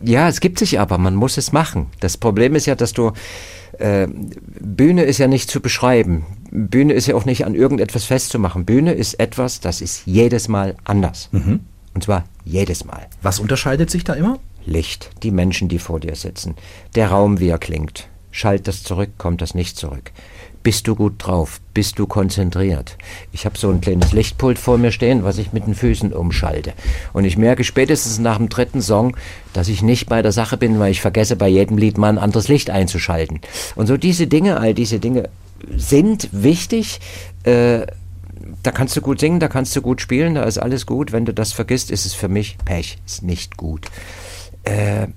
Ja, 0.00 0.28
es 0.28 0.38
gibt 0.38 0.60
sich 0.60 0.78
aber, 0.78 0.96
man 0.96 1.16
muss 1.16 1.38
es 1.38 1.50
machen. 1.50 1.88
Das 1.98 2.16
Problem 2.16 2.54
ist 2.54 2.66
ja, 2.66 2.76
dass 2.76 2.92
du 2.92 3.10
äh, 3.80 4.06
Bühne 4.60 5.02
ist 5.02 5.18
ja 5.18 5.26
nicht 5.26 5.50
zu 5.50 5.60
beschreiben. 5.60 6.24
Bühne 6.52 6.92
ist 6.92 7.08
ja 7.08 7.16
auch 7.16 7.24
nicht 7.24 7.44
an 7.44 7.56
irgendetwas 7.56 8.04
festzumachen. 8.04 8.64
Bühne 8.64 8.92
ist 8.92 9.14
etwas, 9.18 9.58
das 9.58 9.80
ist 9.80 10.02
jedes 10.06 10.46
Mal 10.46 10.76
anders. 10.84 11.30
Mhm. 11.32 11.60
Und 11.94 12.04
zwar 12.04 12.26
jedes 12.44 12.84
Mal. 12.84 13.08
Was 13.22 13.40
unterscheidet 13.40 13.90
sich 13.90 14.04
da 14.04 14.14
immer? 14.14 14.38
Licht, 14.64 15.10
die 15.22 15.30
Menschen, 15.30 15.68
die 15.68 15.78
vor 15.78 16.00
dir 16.00 16.14
sitzen, 16.14 16.54
der 16.94 17.10
Raum, 17.10 17.40
wie 17.40 17.48
er 17.48 17.58
klingt. 17.58 18.08
Schalt 18.32 18.68
das 18.68 18.82
zurück, 18.82 19.10
kommt 19.18 19.42
das 19.42 19.54
nicht 19.54 19.76
zurück. 19.76 20.12
Bist 20.62 20.86
du 20.86 20.94
gut 20.94 21.14
drauf? 21.16 21.58
Bist 21.72 21.98
du 21.98 22.06
konzentriert? 22.06 22.98
Ich 23.32 23.46
habe 23.46 23.56
so 23.56 23.70
ein 23.70 23.80
kleines 23.80 24.12
Lichtpult 24.12 24.58
vor 24.58 24.76
mir 24.76 24.92
stehen, 24.92 25.24
was 25.24 25.38
ich 25.38 25.54
mit 25.54 25.66
den 25.66 25.74
Füßen 25.74 26.12
umschalte. 26.12 26.74
Und 27.14 27.24
ich 27.24 27.38
merke 27.38 27.64
spätestens 27.64 28.18
nach 28.18 28.36
dem 28.36 28.50
dritten 28.50 28.82
Song, 28.82 29.16
dass 29.54 29.68
ich 29.68 29.80
nicht 29.80 30.06
bei 30.06 30.20
der 30.20 30.32
Sache 30.32 30.58
bin, 30.58 30.78
weil 30.78 30.90
ich 30.90 31.00
vergesse, 31.00 31.36
bei 31.36 31.48
jedem 31.48 31.78
Lied 31.78 31.96
mal 31.96 32.10
ein 32.10 32.18
anderes 32.18 32.48
Licht 32.48 32.68
einzuschalten. 32.68 33.40
Und 33.74 33.86
so 33.86 33.96
diese 33.96 34.26
Dinge, 34.26 34.60
all 34.60 34.74
diese 34.74 35.00
Dinge 35.00 35.30
sind 35.74 36.28
wichtig. 36.30 37.00
Äh, 37.44 37.86
da 38.62 38.70
kannst 38.70 38.94
du 38.96 39.00
gut 39.00 39.18
singen, 39.18 39.40
da 39.40 39.48
kannst 39.48 39.74
du 39.76 39.80
gut 39.80 40.02
spielen, 40.02 40.34
da 40.34 40.42
ist 40.42 40.58
alles 40.58 40.84
gut. 40.84 41.12
Wenn 41.12 41.24
du 41.24 41.32
das 41.32 41.52
vergisst, 41.52 41.90
ist 41.90 42.04
es 42.04 42.12
für 42.12 42.28
mich 42.28 42.58
Pech, 42.66 42.98
ist 43.06 43.22
nicht 43.22 43.56
gut. 43.56 43.86
Äh, 44.64 45.08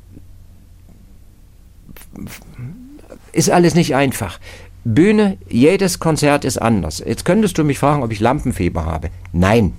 ist 3.31 3.49
alles 3.49 3.75
nicht 3.75 3.95
einfach. 3.95 4.39
Bühne, 4.85 5.37
jedes 5.47 5.99
Konzert 5.99 6.45
ist 6.45 6.57
anders. 6.61 7.01
Jetzt 7.05 7.25
könntest 7.25 7.57
du 7.57 7.63
mich 7.63 7.79
fragen, 7.79 8.03
ob 8.03 8.11
ich 8.11 8.19
Lampenfieber 8.19 8.85
habe. 8.85 9.09
Nein. 9.31 9.73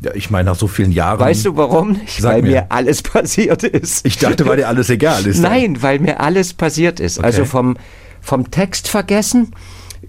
Ja, 0.00 0.12
ich 0.14 0.30
meine, 0.30 0.50
nach 0.50 0.56
so 0.56 0.66
vielen 0.66 0.92
Jahren. 0.92 1.18
Weißt 1.20 1.46
du 1.46 1.56
warum 1.56 1.92
nicht? 1.92 2.22
Weil 2.22 2.42
mir. 2.42 2.50
mir. 2.50 2.66
alles 2.68 3.02
passiert 3.02 3.62
ist. 3.62 4.04
Ich 4.04 4.18
dachte, 4.18 4.46
weil 4.46 4.58
dir 4.58 4.68
alles 4.68 4.90
egal 4.90 5.26
ist. 5.26 5.40
Nein, 5.40 5.82
weil 5.82 6.00
mir 6.00 6.20
alles 6.20 6.52
passiert 6.52 7.00
ist. 7.00 7.18
Okay. 7.18 7.26
Also 7.26 7.44
vom, 7.44 7.76
vom 8.20 8.50
Text 8.50 8.88
vergessen 8.88 9.52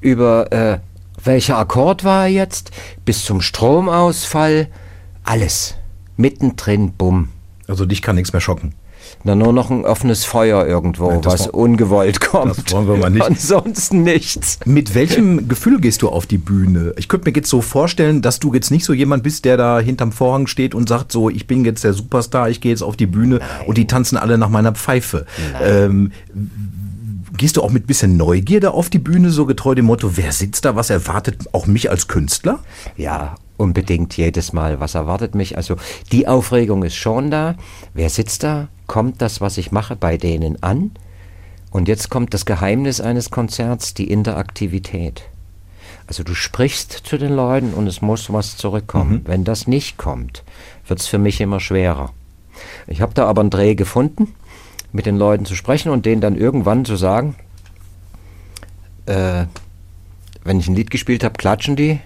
über 0.02 0.52
äh, 0.52 0.80
welcher 1.24 1.58
Akkord 1.58 2.04
war 2.04 2.24
er 2.24 2.30
jetzt, 2.30 2.72
bis 3.06 3.24
zum 3.24 3.42
Stromausfall, 3.42 4.68
alles. 5.24 5.76
Mittendrin, 6.16 6.94
bumm. 6.94 7.30
Also 7.68 7.86
dich 7.86 8.02
kann 8.02 8.16
nichts 8.16 8.32
mehr 8.32 8.42
schocken. 8.42 8.74
Na, 9.24 9.36
nur 9.36 9.54
noch 9.54 9.70
ein 9.70 9.86
offenes 9.86 10.26
Feuer 10.26 10.66
irgendwo, 10.66 11.12
Nein, 11.12 11.26
was 11.26 11.48
ungewollt 11.48 12.20
kommt. 12.22 12.58
Das 12.58 12.74
wollen 12.74 12.88
wir 12.88 12.98
mal 12.98 13.10
nicht. 13.10 13.24
Ansonsten 13.24 14.04
nichts. 14.04 14.60
Mit 14.66 14.96
welchem 14.96 15.48
Gefühl 15.48 15.80
gehst 15.80 16.02
du 16.02 16.10
auf 16.10 16.26
die 16.26 16.38
Bühne? 16.38 16.94
Ich 16.98 17.08
könnte 17.08 17.30
mir 17.30 17.36
jetzt 17.36 17.50
so 17.50 17.62
vorstellen, 17.62 18.22
dass 18.22 18.40
du 18.40 18.54
jetzt 18.54 18.72
nicht 18.72 18.86
so 18.86 18.94
jemand 18.94 19.24
bist, 19.24 19.46
der 19.46 19.58
da 19.58 19.80
hinterm 19.80 20.12
Vorhang 20.12 20.48
steht 20.48 20.76
und 20.76 20.88
sagt 20.88 21.12
so, 21.12 21.30
ich 21.30 21.48
bin 21.48 21.66
jetzt 21.66 21.84
der 21.84 21.94
Superstar, 21.94 22.50
ich 22.50 22.62
gehe 22.62 22.72
jetzt 22.72 22.84
auf 22.84 22.96
die 22.96 23.06
Bühne 23.06 23.40
Nein. 23.40 23.68
und 23.68 23.78
die 23.78 23.88
tanzen 23.88 24.18
alle 24.18 24.38
nach 24.38 24.50
meiner 24.50 24.72
Pfeife. 24.72 25.26
Ähm, 25.62 26.12
gehst 27.38 27.58
du 27.58 27.64
auch 27.64 27.72
mit 27.72 27.88
bisschen 27.88 28.18
Neugierde 28.18 28.72
auf 28.72 28.90
die 28.90 29.00
Bühne, 29.00 29.30
so 29.30 29.46
getreu 29.46 29.76
dem 29.76 29.86
Motto, 29.86 30.18
wer 30.18 30.32
sitzt 30.32 30.66
da, 30.66 30.76
was 30.76 30.90
erwartet 30.90 31.48
auch 31.54 31.68
mich 31.68 31.90
als 31.90 32.08
Künstler? 32.08 32.60
Ja, 32.96 33.36
unbedingt 33.58 34.16
jedes 34.18 34.54
Mal. 34.54 34.80
Was 34.80 34.96
erwartet 34.96 35.36
mich? 35.36 35.58
Also 35.58 35.76
die 36.12 36.28
Aufregung 36.28 36.84
ist 36.84 36.96
schon 36.96 37.32
da. 37.32 37.56
Wer 37.94 38.10
sitzt 38.10 38.44
da? 38.44 38.68
Kommt 38.86 39.22
das, 39.22 39.42
was 39.42 39.58
ich 39.58 39.72
mache, 39.72 39.96
bei 39.96 40.18
denen 40.18 40.62
an? 40.64 40.92
Und 41.72 41.88
jetzt 41.88 42.10
kommt 42.10 42.34
das 42.34 42.46
Geheimnis 42.46 43.02
eines 43.02 43.30
Konzerts, 43.30 43.94
die 43.94 44.10
Interaktivität. 44.10 45.24
Also 46.08 46.24
du 46.24 46.34
sprichst 46.34 46.92
zu 46.92 47.18
den 47.18 47.34
Leuten 47.34 47.74
und 47.74 47.88
es 47.88 48.02
muss 48.02 48.32
was 48.32 48.56
zurückkommen. 48.56 49.12
Mhm. 49.12 49.22
Wenn 49.26 49.44
das 49.44 49.68
nicht 49.68 49.98
kommt, 49.98 50.44
wird 50.88 51.02
es 51.02 51.08
für 51.08 51.18
mich 51.18 51.42
immer 51.42 51.60
schwerer. 51.60 52.14
Ich 52.88 53.02
habe 53.02 53.14
da 53.14 53.26
aber 53.26 53.42
einen 53.42 53.50
Dreh 53.50 53.76
gefunden, 53.76 54.34
mit 54.92 55.06
den 55.06 55.18
Leuten 55.18 55.46
zu 55.46 55.56
sprechen 55.56 55.92
und 55.92 56.06
denen 56.06 56.22
dann 56.22 56.36
irgendwann 56.36 56.86
zu 56.86 56.96
sagen, 56.96 57.36
äh, 59.06 59.46
wenn 60.44 60.60
ich 60.60 60.68
ein 60.68 60.76
Lied 60.76 60.92
gespielt 60.92 61.24
habe, 61.24 61.36
klatschen 61.38 61.76
die 61.76 61.92
und 61.92 62.00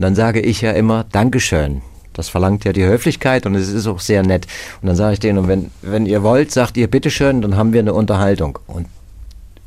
dann 0.00 0.14
sage 0.14 0.40
ich 0.40 0.60
ja 0.60 0.72
immer 0.72 1.04
Dankeschön. 1.04 1.82
Das 2.12 2.28
verlangt 2.28 2.64
ja 2.64 2.72
die 2.72 2.84
Höflichkeit 2.84 3.46
und 3.46 3.54
es 3.54 3.68
ist 3.68 3.86
auch 3.86 4.00
sehr 4.00 4.22
nett. 4.22 4.46
Und 4.82 4.88
dann 4.88 4.96
sage 4.96 5.14
ich 5.14 5.20
denen, 5.20 5.38
und 5.38 5.48
wenn, 5.48 5.70
wenn 5.82 6.06
ihr 6.06 6.22
wollt, 6.22 6.50
sagt 6.50 6.76
ihr 6.76 6.90
bitteschön, 6.90 7.40
dann 7.40 7.56
haben 7.56 7.72
wir 7.72 7.80
eine 7.80 7.94
Unterhaltung. 7.94 8.58
Und 8.66 8.88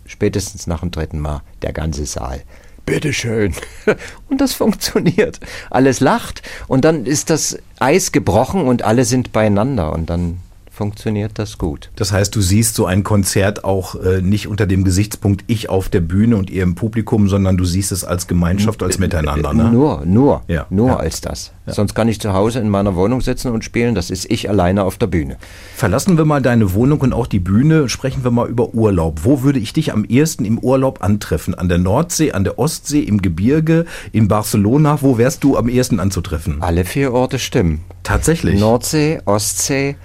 spätestens 0.05 0.67
nach 0.67 0.81
dem 0.81 0.91
dritten 0.91 1.19
Mal 1.19 1.41
der 1.61 1.73
ganze 1.73 2.05
Saal. 2.05 2.41
Bitteschön. 2.85 3.53
Und 4.29 4.41
das 4.41 4.53
funktioniert. 4.53 5.39
Alles 5.69 6.01
lacht 6.01 6.41
und 6.67 6.83
dann 6.83 7.05
ist 7.05 7.29
das 7.29 7.57
Eis 7.79 8.11
gebrochen 8.11 8.67
und 8.67 8.83
alle 8.83 9.05
sind 9.05 9.31
beieinander 9.31 9.93
und 9.93 10.09
dann 10.09 10.39
funktioniert 10.73 11.33
das 11.35 11.59
gut. 11.59 11.91
Das 11.95 12.11
heißt, 12.11 12.35
du 12.35 12.41
siehst 12.41 12.73
so 12.73 12.87
ein 12.87 13.03
Konzert 13.03 13.63
auch 13.63 13.93
äh, 13.95 14.21
nicht 14.21 14.47
unter 14.47 14.65
dem 14.65 14.83
Gesichtspunkt 14.83 15.43
ich 15.45 15.69
auf 15.69 15.87
der 15.87 16.01
Bühne 16.01 16.35
und 16.35 16.49
ihr 16.49 16.63
im 16.63 16.73
Publikum, 16.73 17.29
sondern 17.29 17.57
du 17.57 17.63
siehst 17.63 17.91
es 17.91 18.03
als 18.03 18.27
Gemeinschaft, 18.27 18.81
als 18.81 18.97
Miteinander. 18.97 19.53
Ne? 19.53 19.69
Nur, 19.69 20.03
nur, 20.05 20.41
ja. 20.47 20.65
nur 20.71 20.87
ja. 20.87 20.97
als 20.97 21.21
das. 21.21 21.51
Ja. 21.67 21.73
Sonst 21.73 21.93
kann 21.93 22.07
ich 22.07 22.19
zu 22.19 22.33
Hause 22.33 22.59
in 22.59 22.69
meiner 22.69 22.95
Wohnung 22.95 23.21
sitzen 23.21 23.51
und 23.51 23.63
spielen. 23.63 23.93
Das 23.93 24.09
ist 24.09 24.29
ich 24.29 24.49
alleine 24.49 24.83
auf 24.83 24.97
der 24.97 25.07
Bühne. 25.07 25.37
Verlassen 25.75 26.17
wir 26.17 26.25
mal 26.25 26.41
deine 26.41 26.73
Wohnung 26.73 27.01
und 27.01 27.13
auch 27.13 27.27
die 27.27 27.39
Bühne. 27.39 27.87
Sprechen 27.87 28.23
wir 28.23 28.31
mal 28.31 28.49
über 28.49 28.73
Urlaub. 28.73 29.19
Wo 29.23 29.43
würde 29.43 29.59
ich 29.59 29.73
dich 29.73 29.93
am 29.93 30.05
ehesten 30.05 30.43
im 30.43 30.57
Urlaub 30.57 31.03
antreffen? 31.03 31.53
An 31.53 31.69
der 31.69 31.77
Nordsee, 31.77 32.31
an 32.31 32.43
der 32.43 32.57
Ostsee, 32.57 33.01
im 33.01 33.21
Gebirge, 33.21 33.85
in 34.11 34.27
Barcelona? 34.27 35.01
Wo 35.01 35.19
wärst 35.19 35.43
du 35.43 35.55
am 35.55 35.69
ehesten 35.69 35.99
anzutreffen? 35.99 36.61
Alle 36.61 36.83
vier 36.83 37.13
Orte 37.13 37.37
stimmen. 37.37 37.81
Tatsächlich. 38.01 38.59
Nordsee, 38.59 39.19
Ostsee, 39.25 39.95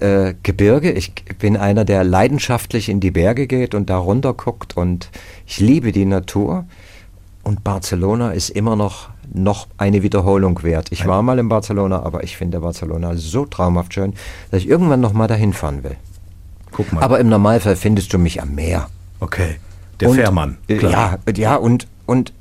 äh, 0.00 0.34
Gebirge. 0.42 0.90
Ich 0.92 1.12
bin 1.38 1.56
einer, 1.56 1.84
der 1.84 2.04
leidenschaftlich 2.04 2.88
in 2.88 3.00
die 3.00 3.10
Berge 3.10 3.46
geht 3.46 3.74
und 3.74 3.90
da 3.90 3.98
runter 3.98 4.34
guckt 4.34 4.76
und 4.76 5.10
ich 5.46 5.60
liebe 5.60 5.92
die 5.92 6.04
Natur. 6.04 6.66
Und 7.42 7.64
Barcelona 7.64 8.32
ist 8.32 8.50
immer 8.50 8.76
noch, 8.76 9.08
noch 9.32 9.66
eine 9.78 10.02
Wiederholung 10.02 10.62
wert. 10.62 10.92
Ich 10.92 11.06
war 11.06 11.22
mal 11.22 11.38
in 11.38 11.48
Barcelona, 11.48 12.02
aber 12.02 12.22
ich 12.22 12.36
finde 12.36 12.60
Barcelona 12.60 13.16
so 13.16 13.46
traumhaft 13.46 13.94
schön, 13.94 14.12
dass 14.50 14.60
ich 14.60 14.68
irgendwann 14.68 15.00
noch 15.00 15.14
mal 15.14 15.26
dahin 15.26 15.52
fahren 15.52 15.82
will. 15.82 15.96
Guck 16.70 16.92
mal. 16.92 17.02
Aber 17.02 17.18
im 17.18 17.28
Normalfall 17.28 17.76
findest 17.76 18.12
du 18.12 18.18
mich 18.18 18.42
am 18.42 18.54
Meer. 18.54 18.88
Okay. 19.20 19.56
Der 20.00 20.10
und, 20.10 20.16
Fährmann. 20.16 20.58
Äh, 20.68 20.76
klar. 20.76 21.18
Ja, 21.26 21.34
ja, 21.34 21.56
und, 21.56 21.86
und 22.06 22.32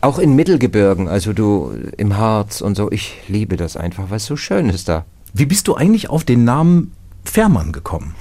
auch 0.00 0.18
in 0.18 0.34
Mittelgebirgen, 0.34 1.08
also 1.08 1.32
du 1.32 1.72
im 1.96 2.16
Harz 2.16 2.60
und 2.60 2.76
so. 2.76 2.90
Ich 2.90 3.14
liebe 3.28 3.56
das 3.56 3.76
einfach, 3.76 4.10
weil 4.10 4.18
es 4.18 4.26
so 4.26 4.36
schön 4.36 4.68
ist 4.68 4.88
da. 4.88 5.04
Wie 5.32 5.46
bist 5.46 5.68
du 5.68 5.74
eigentlich 5.74 6.08
auf 6.08 6.24
den 6.24 6.44
Namen 6.44 6.92
Fährmann 7.28 7.72
gekommen? 7.72 8.14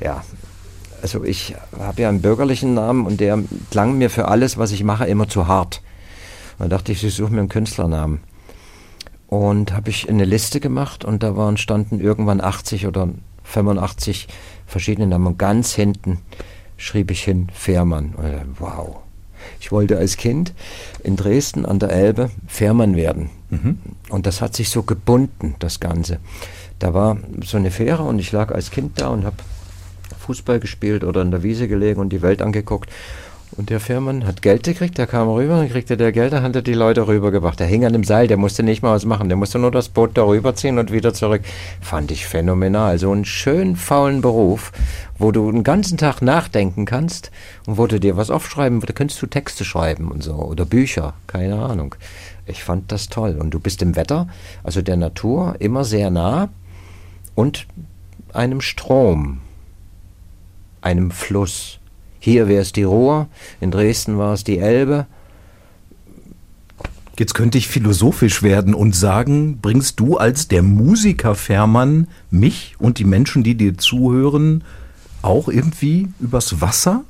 Ja, 0.00 0.22
also 1.02 1.24
ich 1.24 1.54
habe 1.78 2.02
ja 2.02 2.08
einen 2.08 2.22
bürgerlichen 2.22 2.74
Namen 2.74 3.06
und 3.06 3.20
der 3.20 3.38
klang 3.70 3.98
mir 3.98 4.10
für 4.10 4.28
alles, 4.28 4.58
was 4.58 4.72
ich 4.72 4.82
mache, 4.82 5.06
immer 5.06 5.28
zu 5.28 5.46
hart. 5.46 5.82
Und 6.58 6.70
da 6.70 6.76
dachte 6.76 6.92
ich, 6.92 7.04
ich 7.04 7.14
suche 7.14 7.32
mir 7.32 7.40
einen 7.40 7.48
Künstlernamen. 7.48 8.20
Und 9.28 9.72
habe 9.72 9.90
ich 9.90 10.08
eine 10.08 10.24
Liste 10.24 10.60
gemacht 10.60 11.04
und 11.04 11.22
da 11.22 11.36
waren 11.36 11.56
standen 11.56 12.00
irgendwann 12.00 12.40
80 12.40 12.86
oder 12.86 13.08
85 13.42 14.28
verschiedene 14.66 15.06
Namen. 15.06 15.26
Und 15.26 15.38
ganz 15.38 15.74
hinten 15.74 16.18
schrieb 16.76 17.10
ich 17.10 17.24
hin 17.24 17.48
Fährmann. 17.52 18.14
Und 18.14 18.60
wow. 18.60 18.98
Ich 19.60 19.72
wollte 19.72 19.98
als 19.98 20.16
Kind 20.16 20.54
in 21.02 21.16
Dresden 21.16 21.66
an 21.66 21.78
der 21.78 21.90
Elbe 21.90 22.30
Fährmann 22.46 22.96
werden. 22.96 23.30
Mhm. 23.50 23.78
Und 24.08 24.26
das 24.26 24.40
hat 24.40 24.56
sich 24.56 24.70
so 24.70 24.82
gebunden, 24.82 25.54
das 25.58 25.80
Ganze 25.80 26.18
da 26.78 26.94
war 26.94 27.16
so 27.44 27.56
eine 27.56 27.70
Fähre 27.70 28.02
und 28.02 28.18
ich 28.18 28.32
lag 28.32 28.52
als 28.52 28.70
Kind 28.70 29.00
da 29.00 29.08
und 29.08 29.24
habe 29.24 29.36
Fußball 30.18 30.60
gespielt 30.60 31.04
oder 31.04 31.22
in 31.22 31.30
der 31.30 31.42
Wiese 31.42 31.68
gelegen 31.68 32.00
und 32.00 32.10
die 32.10 32.22
Welt 32.22 32.42
angeguckt. 32.42 32.90
Und 33.52 33.70
der 33.70 33.80
Fährmann 33.80 34.26
hat 34.26 34.42
Geld 34.42 34.64
gekriegt, 34.64 34.98
der 34.98 35.06
kam 35.06 35.28
rüber, 35.28 35.56
dann 35.56 35.70
kriegte 35.70 35.96
der 35.96 36.12
Geld, 36.12 36.32
dann 36.32 36.42
hat 36.42 36.56
er 36.56 36.62
die 36.62 36.74
Leute 36.74 37.06
rübergebracht. 37.06 37.58
Der 37.58 37.66
hing 37.66 37.86
an 37.86 37.92
dem 37.92 38.04
Seil, 38.04 38.26
der 38.26 38.36
musste 38.36 38.62
nicht 38.62 38.82
mal 38.82 38.94
was 38.94 39.06
machen, 39.06 39.28
der 39.28 39.38
musste 39.38 39.58
nur 39.58 39.70
das 39.70 39.88
Boot 39.88 40.10
darüber 40.14 40.54
ziehen 40.54 40.78
und 40.78 40.92
wieder 40.92 41.14
zurück. 41.14 41.42
Fand 41.80 42.10
ich 42.10 42.26
phänomenal. 42.26 42.98
So 42.98 43.12
einen 43.12 43.24
schönen, 43.24 43.76
faulen 43.76 44.20
Beruf, 44.20 44.72
wo 45.16 45.30
du 45.30 45.50
den 45.50 45.62
ganzen 45.62 45.96
Tag 45.96 46.20
nachdenken 46.20 46.84
kannst 46.84 47.30
und 47.66 47.78
wo 47.78 47.86
du 47.86 48.00
dir 48.00 48.16
was 48.16 48.30
aufschreiben, 48.30 48.80
da 48.80 48.92
könntest 48.92 49.22
du 49.22 49.26
Texte 49.26 49.64
schreiben 49.64 50.10
und 50.10 50.22
so 50.22 50.34
oder 50.34 50.66
Bücher, 50.66 51.14
keine 51.26 51.62
Ahnung. 51.62 51.94
Ich 52.46 52.62
fand 52.62 52.92
das 52.92 53.08
toll. 53.08 53.38
Und 53.40 53.52
du 53.52 53.60
bist 53.60 53.80
im 53.80 53.96
Wetter, 53.96 54.28
also 54.64 54.82
der 54.82 54.96
Natur, 54.96 55.54
immer 55.60 55.84
sehr 55.84 56.10
nah 56.10 56.50
und 57.36 57.68
einem 58.32 58.60
Strom, 58.60 59.38
einem 60.80 61.12
Fluss. 61.12 61.78
Hier 62.18 62.48
wäre 62.48 62.62
es 62.62 62.72
die 62.72 62.82
Ruhr, 62.82 63.28
in 63.60 63.70
Dresden 63.70 64.18
war 64.18 64.32
es 64.32 64.42
die 64.42 64.58
Elbe. 64.58 65.06
Jetzt 67.18 67.34
könnte 67.34 67.56
ich 67.56 67.68
philosophisch 67.68 68.42
werden 68.42 68.74
und 68.74 68.94
sagen, 68.94 69.58
bringst 69.62 70.00
du 70.00 70.16
als 70.16 70.48
der 70.48 70.62
Musiker 70.62 71.34
Fährmann 71.34 72.08
mich 72.30 72.74
und 72.78 72.98
die 72.98 73.04
Menschen, 73.04 73.42
die 73.42 73.54
dir 73.54 73.78
zuhören, 73.78 74.64
auch 75.22 75.48
irgendwie 75.48 76.08
übers 76.20 76.60
Wasser? 76.60 77.04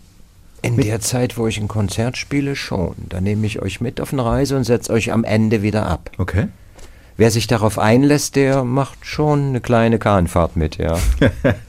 In 0.62 0.76
der 0.76 1.00
Zeit, 1.00 1.36
wo 1.38 1.46
ich 1.46 1.58
ein 1.58 1.68
Konzert 1.68 2.16
spiele, 2.16 2.56
schon. 2.56 2.94
Da 3.08 3.20
nehme 3.20 3.46
ich 3.46 3.62
euch 3.62 3.80
mit 3.80 4.00
auf 4.00 4.12
eine 4.12 4.24
Reise 4.24 4.56
und 4.56 4.64
setze 4.64 4.92
euch 4.92 5.12
am 5.12 5.24
Ende 5.24 5.62
wieder 5.62 5.86
ab. 5.86 6.10
Okay. 6.18 6.48
Wer 7.18 7.30
sich 7.30 7.46
darauf 7.46 7.78
einlässt, 7.78 8.36
der 8.36 8.62
macht 8.64 8.98
schon 9.06 9.48
eine 9.48 9.60
kleine 9.60 9.98
Kahnfahrt 9.98 10.54
mit, 10.54 10.76
ja. 10.76 10.98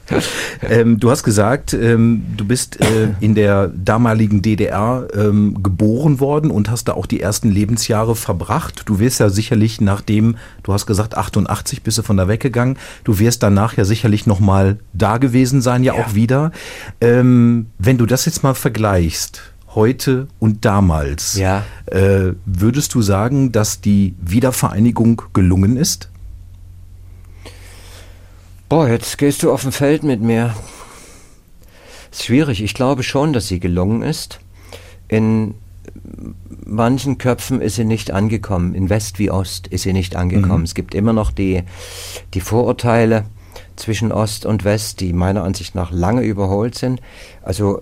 ähm, 0.68 1.00
du 1.00 1.10
hast 1.10 1.22
gesagt, 1.22 1.72
ähm, 1.72 2.24
du 2.36 2.44
bist 2.44 2.80
äh, 2.80 3.08
in 3.20 3.34
der 3.34 3.68
damaligen 3.68 4.42
DDR 4.42 5.08
ähm, 5.14 5.62
geboren 5.62 6.20
worden 6.20 6.50
und 6.50 6.70
hast 6.70 6.84
da 6.88 6.92
auch 6.92 7.06
die 7.06 7.20
ersten 7.20 7.50
Lebensjahre 7.50 8.14
verbracht. 8.14 8.82
Du 8.84 8.98
wirst 8.98 9.20
ja 9.20 9.30
sicherlich 9.30 9.80
nachdem, 9.80 10.36
du 10.64 10.74
hast 10.74 10.84
gesagt, 10.84 11.16
88 11.16 11.82
bist 11.82 11.96
du 11.96 12.02
von 12.02 12.18
da 12.18 12.28
weggegangen, 12.28 12.76
du 13.04 13.18
wirst 13.18 13.42
danach 13.42 13.74
ja 13.76 13.86
sicherlich 13.86 14.26
nochmal 14.26 14.78
da 14.92 15.16
gewesen 15.16 15.62
sein, 15.62 15.82
ja, 15.82 15.94
ja. 15.94 16.04
auch 16.04 16.14
wieder. 16.14 16.52
Ähm, 17.00 17.66
wenn 17.78 17.96
du 17.96 18.04
das 18.04 18.26
jetzt 18.26 18.42
mal 18.42 18.54
vergleichst, 18.54 19.42
heute 19.74 20.28
und 20.38 20.64
damals. 20.64 21.36
Ja. 21.36 21.64
Äh, 21.86 22.32
würdest 22.44 22.94
du 22.94 23.02
sagen, 23.02 23.52
dass 23.52 23.80
die 23.80 24.14
Wiedervereinigung 24.20 25.22
gelungen 25.32 25.76
ist? 25.76 26.08
Boah, 28.68 28.88
jetzt 28.88 29.18
gehst 29.18 29.42
du 29.42 29.52
auf 29.52 29.62
dem 29.62 29.72
Feld 29.72 30.02
mit 30.02 30.20
mir. 30.20 30.54
Ist 32.10 32.24
schwierig. 32.24 32.62
Ich 32.62 32.74
glaube 32.74 33.02
schon, 33.02 33.32
dass 33.32 33.48
sie 33.48 33.60
gelungen 33.60 34.02
ist. 34.02 34.40
In 35.08 35.54
manchen 36.64 37.18
Köpfen 37.18 37.60
ist 37.60 37.76
sie 37.76 37.84
nicht 37.84 38.10
angekommen. 38.10 38.74
In 38.74 38.90
West 38.90 39.18
wie 39.18 39.30
Ost 39.30 39.68
ist 39.68 39.82
sie 39.82 39.92
nicht 39.92 40.16
angekommen. 40.16 40.58
Mhm. 40.58 40.64
Es 40.64 40.74
gibt 40.74 40.94
immer 40.94 41.12
noch 41.12 41.30
die, 41.30 41.62
die 42.34 42.40
Vorurteile, 42.40 43.24
zwischen 43.78 44.12
Ost 44.12 44.44
und 44.44 44.64
West, 44.64 45.00
die 45.00 45.12
meiner 45.12 45.44
Ansicht 45.44 45.74
nach 45.74 45.90
lange 45.90 46.22
überholt 46.22 46.74
sind. 46.74 47.00
Also 47.42 47.80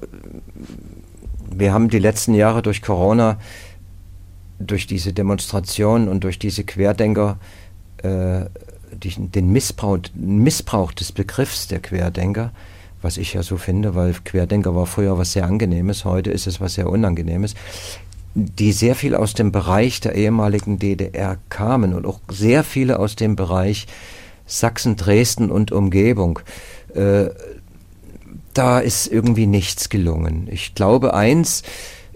wir 1.50 1.72
haben 1.72 1.88
die 1.88 1.98
letzten 1.98 2.35
Jahre 2.35 2.62
durch 2.62 2.82
Corona, 2.82 3.38
durch 4.59 4.87
diese 4.87 5.12
Demonstrationen 5.12 6.09
und 6.09 6.24
durch 6.24 6.38
diese 6.38 6.64
Querdenker, 6.64 7.38
äh, 8.02 8.46
den 8.92 9.52
Missbrauch, 9.52 9.98
Missbrauch 10.14 10.92
des 10.92 11.12
Begriffs 11.12 11.68
der 11.68 11.80
Querdenker, 11.80 12.52
was 13.02 13.18
ich 13.18 13.35
ja 13.35 13.42
so 13.42 13.56
finde, 13.56 13.94
weil 13.94 14.14
Querdenker 14.24 14.74
war 14.74 14.87
früher 14.87 15.18
was 15.18 15.32
sehr 15.32 15.44
Angenehmes, 15.44 16.04
heute 16.04 16.30
ist 16.30 16.46
es 16.46 16.61
was 16.61 16.74
sehr 16.74 16.88
Unangenehmes, 16.88 17.54
die 18.35 18.72
sehr 18.72 18.94
viel 18.94 19.14
aus 19.14 19.35
dem 19.35 19.52
Bereich 19.52 20.00
der 20.00 20.14
ehemaligen 20.14 20.78
DDR 20.78 21.38
kamen 21.48 21.94
und 21.94 22.06
auch 22.06 22.20
sehr 22.30 22.64
viele 22.64 22.98
aus 22.98 23.16
dem 23.16 23.37
Bereich 23.37 23.87
Sachsen, 24.46 24.96
Dresden 24.96 25.50
und 25.50 25.72
Umgebung. 25.72 26.38
Äh, 26.94 27.30
da 28.57 28.79
ist 28.79 29.07
irgendwie 29.07 29.47
nichts 29.47 29.88
gelungen. 29.88 30.49
Ich 30.51 30.75
glaube, 30.75 31.14
eins 31.14 31.62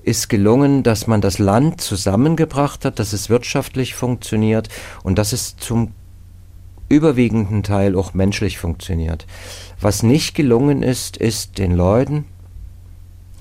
ist 0.02 0.28
gelungen, 0.28 0.82
dass 0.82 1.06
man 1.06 1.20
das 1.20 1.38
Land 1.38 1.80
zusammengebracht 1.80 2.84
hat, 2.84 2.98
dass 2.98 3.12
es 3.12 3.28
wirtschaftlich 3.28 3.94
funktioniert 3.94 4.68
und 5.02 5.18
dass 5.18 5.32
es 5.32 5.56
zum 5.56 5.92
überwiegenden 6.88 7.62
Teil 7.62 7.94
auch 7.94 8.14
menschlich 8.14 8.58
funktioniert. 8.58 9.26
Was 9.80 10.02
nicht 10.02 10.34
gelungen 10.34 10.82
ist, 10.82 11.16
ist 11.16 11.58
den 11.58 11.72
Leuten, 11.72 12.24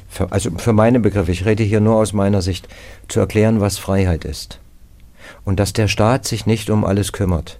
für, 0.08 0.32
also 0.32 0.52
für 0.58 0.74
meine 0.74 1.00
Begriffe, 1.00 1.32
ich 1.32 1.46
rede 1.46 1.64
hier 1.64 1.80
nur 1.80 1.96
aus 1.96 2.14
meiner 2.14 2.42
Sicht, 2.42 2.68
zu 3.08 3.20
erklären, 3.20 3.62
was 3.62 3.78
Freiheit 3.78 4.26
ist. 4.26 4.60
Und 5.46 5.60
dass 5.60 5.74
der 5.74 5.88
Staat 5.88 6.26
sich 6.26 6.46
nicht 6.46 6.70
um 6.70 6.84
alles 6.84 7.12
kümmert. 7.12 7.60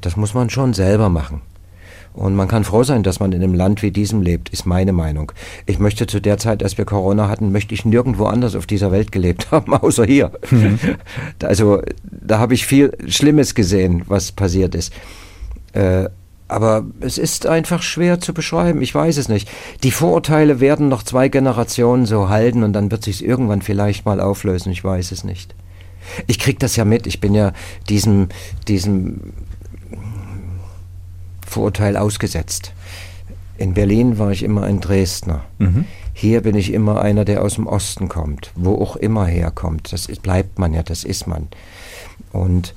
Das 0.00 0.16
muss 0.16 0.34
man 0.34 0.50
schon 0.50 0.74
selber 0.74 1.08
machen. 1.08 1.42
Und 2.18 2.34
man 2.34 2.48
kann 2.48 2.64
froh 2.64 2.82
sein, 2.82 3.04
dass 3.04 3.20
man 3.20 3.30
in 3.30 3.44
einem 3.44 3.54
Land 3.54 3.80
wie 3.80 3.92
diesem 3.92 4.22
lebt, 4.22 4.48
ist 4.48 4.66
meine 4.66 4.92
Meinung. 4.92 5.30
Ich 5.66 5.78
möchte 5.78 6.08
zu 6.08 6.20
der 6.20 6.36
Zeit, 6.36 6.64
als 6.64 6.76
wir 6.76 6.84
Corona 6.84 7.28
hatten, 7.28 7.52
möchte 7.52 7.74
ich 7.74 7.84
nirgendwo 7.84 8.24
anders 8.24 8.56
auf 8.56 8.66
dieser 8.66 8.90
Welt 8.90 9.12
gelebt 9.12 9.48
haben, 9.52 9.72
außer 9.72 10.04
hier. 10.04 10.32
Mhm. 10.50 10.78
Also 11.42 11.80
da 12.02 12.40
habe 12.40 12.54
ich 12.54 12.66
viel 12.66 12.92
Schlimmes 13.06 13.54
gesehen, 13.54 14.02
was 14.06 14.32
passiert 14.32 14.74
ist. 14.74 14.92
Äh, 15.72 16.08
aber 16.48 16.86
es 17.00 17.18
ist 17.18 17.46
einfach 17.46 17.82
schwer 17.82 18.18
zu 18.18 18.34
beschreiben. 18.34 18.82
Ich 18.82 18.92
weiß 18.92 19.16
es 19.18 19.28
nicht. 19.28 19.48
Die 19.84 19.92
Vorurteile 19.92 20.58
werden 20.58 20.88
noch 20.88 21.04
zwei 21.04 21.28
Generationen 21.28 22.04
so 22.04 22.28
halten 22.28 22.64
und 22.64 22.72
dann 22.72 22.90
wird 22.90 23.04
sich 23.04 23.24
irgendwann 23.24 23.62
vielleicht 23.62 24.06
mal 24.06 24.20
auflösen. 24.20 24.72
Ich 24.72 24.82
weiß 24.82 25.12
es 25.12 25.22
nicht. 25.22 25.54
Ich 26.26 26.40
krieg 26.40 26.58
das 26.58 26.74
ja 26.74 26.84
mit. 26.84 27.06
Ich 27.06 27.20
bin 27.20 27.34
ja 27.34 27.52
diesem, 27.88 28.28
diesem 28.66 29.34
Vorurteil 31.48 31.96
ausgesetzt. 31.96 32.72
In 33.56 33.74
Berlin 33.74 34.18
war 34.18 34.30
ich 34.30 34.42
immer 34.42 34.62
ein 34.62 34.80
Dresdner. 34.80 35.44
Mhm. 35.58 35.84
Hier 36.14 36.42
bin 36.42 36.56
ich 36.56 36.72
immer 36.72 37.00
einer, 37.00 37.24
der 37.24 37.42
aus 37.42 37.54
dem 37.54 37.66
Osten 37.66 38.08
kommt, 38.08 38.52
wo 38.54 38.74
auch 38.74 38.96
immer 38.96 39.26
herkommt. 39.26 39.92
Das 39.92 40.06
ist, 40.06 40.22
bleibt 40.22 40.58
man 40.58 40.74
ja, 40.74 40.82
das 40.82 41.04
ist 41.04 41.26
man. 41.26 41.48
Und 42.32 42.74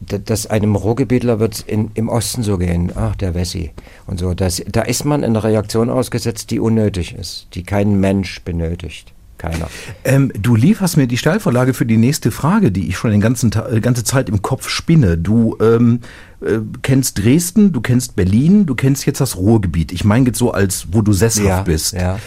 dass 0.00 0.46
einem 0.46 0.76
Ruhrgebietler 0.76 1.40
wird 1.40 1.66
im 1.68 2.08
Osten 2.08 2.42
so 2.42 2.56
gehen, 2.56 2.90
ach, 2.94 3.16
der 3.16 3.34
Wessi 3.34 3.70
und 4.06 4.18
so. 4.18 4.32
Das, 4.32 4.62
da 4.66 4.82
ist 4.82 5.04
man 5.04 5.22
in 5.22 5.30
einer 5.30 5.44
Reaktion 5.44 5.90
ausgesetzt, 5.90 6.50
die 6.50 6.58
unnötig 6.58 7.14
ist, 7.14 7.48
die 7.54 7.64
kein 7.64 8.00
Mensch 8.00 8.42
benötigt. 8.42 9.12
Keiner. 9.40 9.70
Ähm, 10.04 10.30
du 10.38 10.54
lieferst 10.54 10.98
mir 10.98 11.06
die 11.06 11.16
Steilvorlage 11.16 11.72
für 11.72 11.86
die 11.86 11.96
nächste 11.96 12.30
Frage, 12.30 12.70
die 12.70 12.88
ich 12.88 12.98
schon 12.98 13.10
die 13.10 13.20
ganze, 13.20 13.46
äh, 13.46 13.80
ganze 13.80 14.04
Zeit 14.04 14.28
im 14.28 14.42
Kopf 14.42 14.68
spinne. 14.68 15.16
Du 15.16 15.56
ähm, 15.62 16.00
äh, 16.42 16.58
kennst 16.82 17.24
Dresden, 17.24 17.72
du 17.72 17.80
kennst 17.80 18.16
Berlin, 18.16 18.66
du 18.66 18.74
kennst 18.74 19.06
jetzt 19.06 19.18
das 19.18 19.38
Ruhrgebiet. 19.38 19.92
Ich 19.92 20.04
meine 20.04 20.26
jetzt 20.26 20.38
so 20.38 20.52
als, 20.52 20.88
wo 20.92 21.00
du 21.00 21.14
sesshaft 21.14 21.46
ja, 21.46 21.62
bist. 21.62 21.94
Ja. 21.94 22.18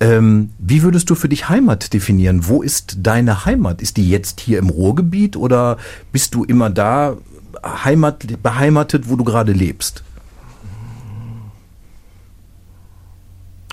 Ähm, 0.00 0.48
wie 0.58 0.82
würdest 0.82 1.10
du 1.10 1.14
für 1.14 1.28
dich 1.28 1.50
Heimat 1.50 1.92
definieren? 1.92 2.48
Wo 2.48 2.62
ist 2.62 2.96
deine 3.02 3.44
Heimat? 3.44 3.82
Ist 3.82 3.98
die 3.98 4.08
jetzt 4.08 4.40
hier 4.40 4.58
im 4.58 4.70
Ruhrgebiet 4.70 5.36
oder 5.36 5.76
bist 6.10 6.34
du 6.34 6.42
immer 6.42 6.70
da 6.70 7.18
Heimat, 7.84 8.42
beheimatet, 8.42 9.10
wo 9.10 9.16
du 9.16 9.24
gerade 9.24 9.52
lebst? 9.52 10.04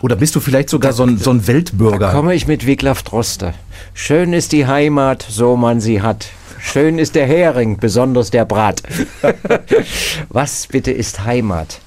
Oder 0.01 0.15
bist 0.15 0.35
du 0.35 0.39
vielleicht 0.39 0.69
sogar 0.69 0.93
so 0.93 1.03
ein, 1.03 1.17
so 1.17 1.31
ein 1.31 1.45
Weltbürger? 1.47 1.99
Da 1.99 2.11
komme 2.11 2.33
ich 2.33 2.47
mit 2.47 2.65
Wiglaf 2.65 3.03
Droste. 3.03 3.53
Schön 3.93 4.33
ist 4.33 4.51
die 4.53 4.65
Heimat, 4.65 5.25
so 5.27 5.57
man 5.57 5.81
sie 5.81 6.01
hat. 6.01 6.29
Schön 6.59 6.99
ist 6.99 7.15
der 7.15 7.25
Hering, 7.25 7.77
besonders 7.77 8.31
der 8.31 8.45
Brat. 8.45 8.83
Was 10.29 10.67
bitte 10.67 10.91
ist 10.91 11.23
Heimat? 11.25 11.81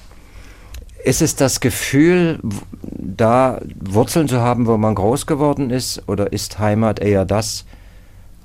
Ist 1.04 1.22
es 1.22 1.36
das 1.36 1.60
Gefühl, 1.60 2.38
da 2.82 3.60
Wurzeln 3.80 4.28
zu 4.28 4.40
haben, 4.40 4.66
wo 4.66 4.76
man 4.76 4.94
groß 4.94 5.26
geworden 5.26 5.70
ist? 5.70 6.02
Oder 6.06 6.32
ist 6.32 6.58
Heimat 6.58 7.00
eher 7.00 7.24
das, 7.24 7.64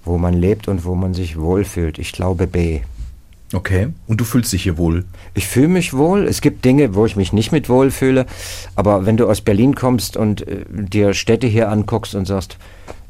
wo 0.03 0.17
man 0.17 0.33
lebt 0.33 0.67
und 0.67 0.85
wo 0.85 0.95
man 0.95 1.13
sich 1.13 1.39
wohlfühlt? 1.39 1.99
Ich 1.99 2.13
glaube 2.13 2.47
B. 2.47 2.81
Okay. 3.53 3.89
Und 4.07 4.19
du 4.19 4.25
fühlst 4.25 4.51
dich 4.51 4.63
hier 4.63 4.77
wohl? 4.77 5.05
Ich 5.33 5.47
fühle 5.47 5.69
mich 5.69 5.93
wohl. 5.93 6.27
Es 6.27 6.41
gibt 6.41 6.65
Dinge, 6.65 6.95
wo 6.95 7.05
ich 7.05 7.15
mich 7.15 7.31
nicht 7.31 7.51
mit 7.51 7.69
wohl 7.69 7.91
fühle. 7.91 8.25
Aber 8.75 9.05
wenn 9.05 9.15
du 9.15 9.29
aus 9.29 9.39
Berlin 9.41 9.73
kommst 9.73 10.17
und 10.17 10.45
äh, 10.47 10.65
dir 10.67 11.13
Städte 11.13 11.47
hier 11.47 11.69
anguckst 11.69 12.13
und 12.13 12.25
sagst, 12.25 12.57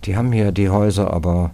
die 0.05 0.15
haben 0.15 0.31
hier 0.31 0.51
die 0.51 0.69
Häuser, 0.69 1.11
aber 1.11 1.51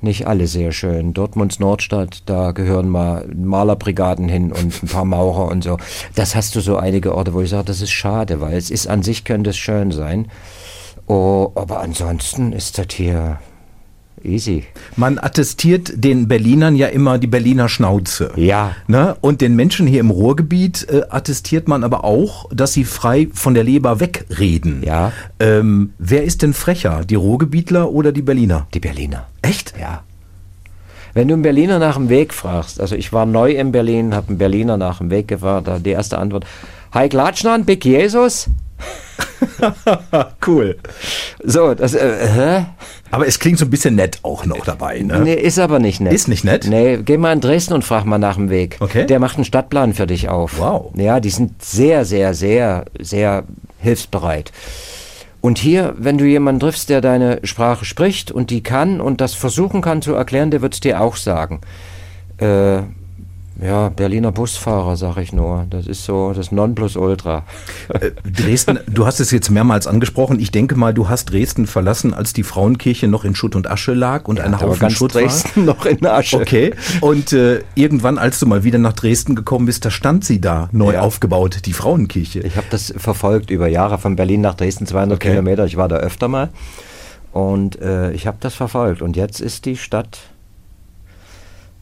nicht 0.00 0.26
alle 0.26 0.46
sehr 0.46 0.72
schön. 0.72 1.12
Dortmunds 1.12 1.58
Nordstadt, 1.58 2.22
da 2.26 2.52
gehören 2.52 2.88
mal 2.88 3.28
Malerbrigaden 3.34 4.28
hin 4.28 4.52
und 4.52 4.82
ein 4.82 4.88
paar 4.88 5.04
Maurer 5.04 5.48
und 5.50 5.64
so. 5.64 5.76
Das 6.14 6.34
hast 6.34 6.54
du 6.54 6.60
so 6.60 6.76
einige 6.76 7.14
Orte, 7.14 7.34
wo 7.34 7.40
ich 7.42 7.50
sage, 7.50 7.64
das 7.64 7.82
ist 7.82 7.90
schade, 7.90 8.40
weil 8.40 8.56
es 8.56 8.70
ist 8.70 8.86
an 8.86 9.02
sich 9.02 9.24
könnte 9.24 9.50
es 9.50 9.56
schön 9.56 9.92
sein. 9.92 10.28
Oh, 11.06 11.52
aber 11.54 11.80
ansonsten 11.80 12.52
ist 12.52 12.78
das 12.78 12.86
hier 12.92 13.38
Easy. 14.22 14.64
Man 14.96 15.18
attestiert 15.18 15.92
den 15.94 16.28
Berlinern 16.28 16.74
ja 16.74 16.88
immer 16.88 17.18
die 17.18 17.26
Berliner 17.26 17.68
Schnauze. 17.68 18.32
Ja. 18.36 18.74
Ne? 18.86 19.16
Und 19.20 19.40
den 19.40 19.56
Menschen 19.56 19.86
hier 19.86 20.00
im 20.00 20.10
Ruhrgebiet 20.10 20.86
äh, 20.88 21.02
attestiert 21.08 21.68
man 21.68 21.84
aber 21.84 22.04
auch, 22.04 22.48
dass 22.52 22.72
sie 22.72 22.84
frei 22.84 23.28
von 23.32 23.54
der 23.54 23.64
Leber 23.64 24.00
wegreden. 24.00 24.82
Ja. 24.84 25.12
Ähm, 25.38 25.92
wer 25.98 26.24
ist 26.24 26.42
denn 26.42 26.54
frecher, 26.54 27.04
die 27.04 27.14
Ruhrgebietler 27.14 27.90
oder 27.90 28.12
die 28.12 28.22
Berliner? 28.22 28.66
Die 28.74 28.80
Berliner. 28.80 29.26
Echt? 29.42 29.74
Ja. 29.78 30.02
Wenn 31.14 31.28
du 31.28 31.34
einen 31.34 31.42
Berliner 31.42 31.78
nach 31.78 31.96
dem 31.96 32.10
Weg 32.10 32.34
fragst, 32.34 32.80
also 32.80 32.94
ich 32.94 33.12
war 33.12 33.24
neu 33.24 33.52
in 33.52 33.72
Berlin, 33.72 34.14
habe 34.14 34.28
einen 34.28 34.38
Berliner 34.38 34.76
nach 34.76 34.98
dem 34.98 35.10
Weg 35.10 35.28
gefragt, 35.28 35.66
da 35.66 35.78
die 35.78 35.90
erste 35.90 36.18
Antwort, 36.18 36.44
Hi 36.92 37.08
Glatschnan, 37.08 37.64
Big 37.64 37.84
Jesus? 37.84 38.48
cool. 40.46 40.76
So, 41.42 41.74
das, 41.74 41.94
äh, 41.94 42.28
hä? 42.28 42.66
Aber 43.10 43.26
es 43.26 43.38
klingt 43.38 43.58
so 43.58 43.64
ein 43.64 43.70
bisschen 43.70 43.94
nett 43.94 44.18
auch 44.22 44.44
noch 44.44 44.64
dabei, 44.64 45.00
ne? 45.00 45.20
Nee, 45.20 45.34
ist 45.34 45.58
aber 45.58 45.78
nicht 45.78 46.00
nett. 46.00 46.12
Ist 46.12 46.28
nicht 46.28 46.44
nett? 46.44 46.66
Nee, 46.68 46.98
geh 46.98 47.16
mal 47.16 47.32
in 47.32 47.40
Dresden 47.40 47.74
und 47.74 47.84
frag 47.84 48.04
mal 48.04 48.18
nach 48.18 48.36
dem 48.36 48.50
Weg. 48.50 48.76
Okay. 48.80 49.06
Der 49.06 49.20
macht 49.20 49.36
einen 49.36 49.44
Stadtplan 49.44 49.94
für 49.94 50.06
dich 50.06 50.28
auf. 50.28 50.58
Wow. 50.58 50.92
Ja, 50.96 51.20
die 51.20 51.30
sind 51.30 51.62
sehr, 51.62 52.04
sehr, 52.04 52.34
sehr, 52.34 52.84
sehr 52.98 53.44
hilfsbereit. 53.78 54.52
Und 55.40 55.58
hier, 55.58 55.94
wenn 55.96 56.18
du 56.18 56.24
jemanden 56.24 56.60
triffst, 56.60 56.88
der 56.88 57.00
deine 57.00 57.40
Sprache 57.44 57.84
spricht 57.84 58.32
und 58.32 58.50
die 58.50 58.62
kann 58.62 59.00
und 59.00 59.20
das 59.20 59.34
versuchen 59.34 59.80
kann 59.80 60.02
zu 60.02 60.12
erklären, 60.14 60.50
der 60.50 60.60
wird 60.60 60.74
es 60.74 60.80
dir 60.80 61.00
auch 61.00 61.16
sagen. 61.16 61.60
Äh, 62.38 62.78
ja, 63.60 63.88
Berliner 63.88 64.32
Busfahrer, 64.32 64.96
sag 64.96 65.16
ich 65.16 65.32
nur. 65.32 65.66
Das 65.70 65.86
ist 65.86 66.04
so 66.04 66.32
das 66.34 66.52
Nonplusultra. 66.52 67.44
Äh, 67.88 68.10
Dresden, 68.24 68.80
du 68.86 69.06
hast 69.06 69.20
es 69.20 69.30
jetzt 69.30 69.50
mehrmals 69.50 69.86
angesprochen. 69.86 70.40
Ich 70.40 70.50
denke 70.50 70.76
mal, 70.76 70.92
du 70.92 71.08
hast 71.08 71.26
Dresden 71.26 71.66
verlassen, 71.66 72.12
als 72.12 72.32
die 72.32 72.42
Frauenkirche 72.42 73.08
noch 73.08 73.24
in 73.24 73.34
Schutt 73.34 73.56
und 73.56 73.70
Asche 73.70 73.94
lag 73.94 74.28
und 74.28 74.38
ja, 74.38 74.44
eine 74.44 74.60
Haufen 74.60 74.90
Schutt 74.90 75.14
Dresden 75.14 75.66
war. 75.66 75.74
noch 75.74 75.86
in 75.86 76.04
Asche. 76.04 76.38
Okay. 76.38 76.74
Und 77.00 77.32
äh, 77.32 77.60
irgendwann, 77.74 78.18
als 78.18 78.40
du 78.40 78.46
mal 78.46 78.64
wieder 78.64 78.78
nach 78.78 78.92
Dresden 78.92 79.34
gekommen 79.34 79.66
bist, 79.66 79.84
da 79.84 79.90
stand 79.90 80.24
sie 80.24 80.40
da, 80.40 80.68
neu 80.72 80.94
ja. 80.94 81.00
aufgebaut, 81.00 81.60
die 81.64 81.72
Frauenkirche. 81.72 82.40
Ich 82.40 82.56
habe 82.56 82.66
das 82.70 82.92
verfolgt 82.96 83.50
über 83.50 83.68
Jahre, 83.68 83.98
von 83.98 84.16
Berlin 84.16 84.42
nach 84.42 84.54
Dresden, 84.54 84.86
200 84.86 85.16
okay. 85.16 85.30
Kilometer. 85.30 85.64
Ich 85.64 85.76
war 85.76 85.88
da 85.88 85.96
öfter 85.96 86.28
mal. 86.28 86.50
Und 87.32 87.80
äh, 87.80 88.12
ich 88.12 88.26
habe 88.26 88.38
das 88.40 88.54
verfolgt. 88.54 89.02
Und 89.02 89.16
jetzt 89.16 89.40
ist 89.40 89.64
die 89.64 89.76
Stadt 89.76 90.18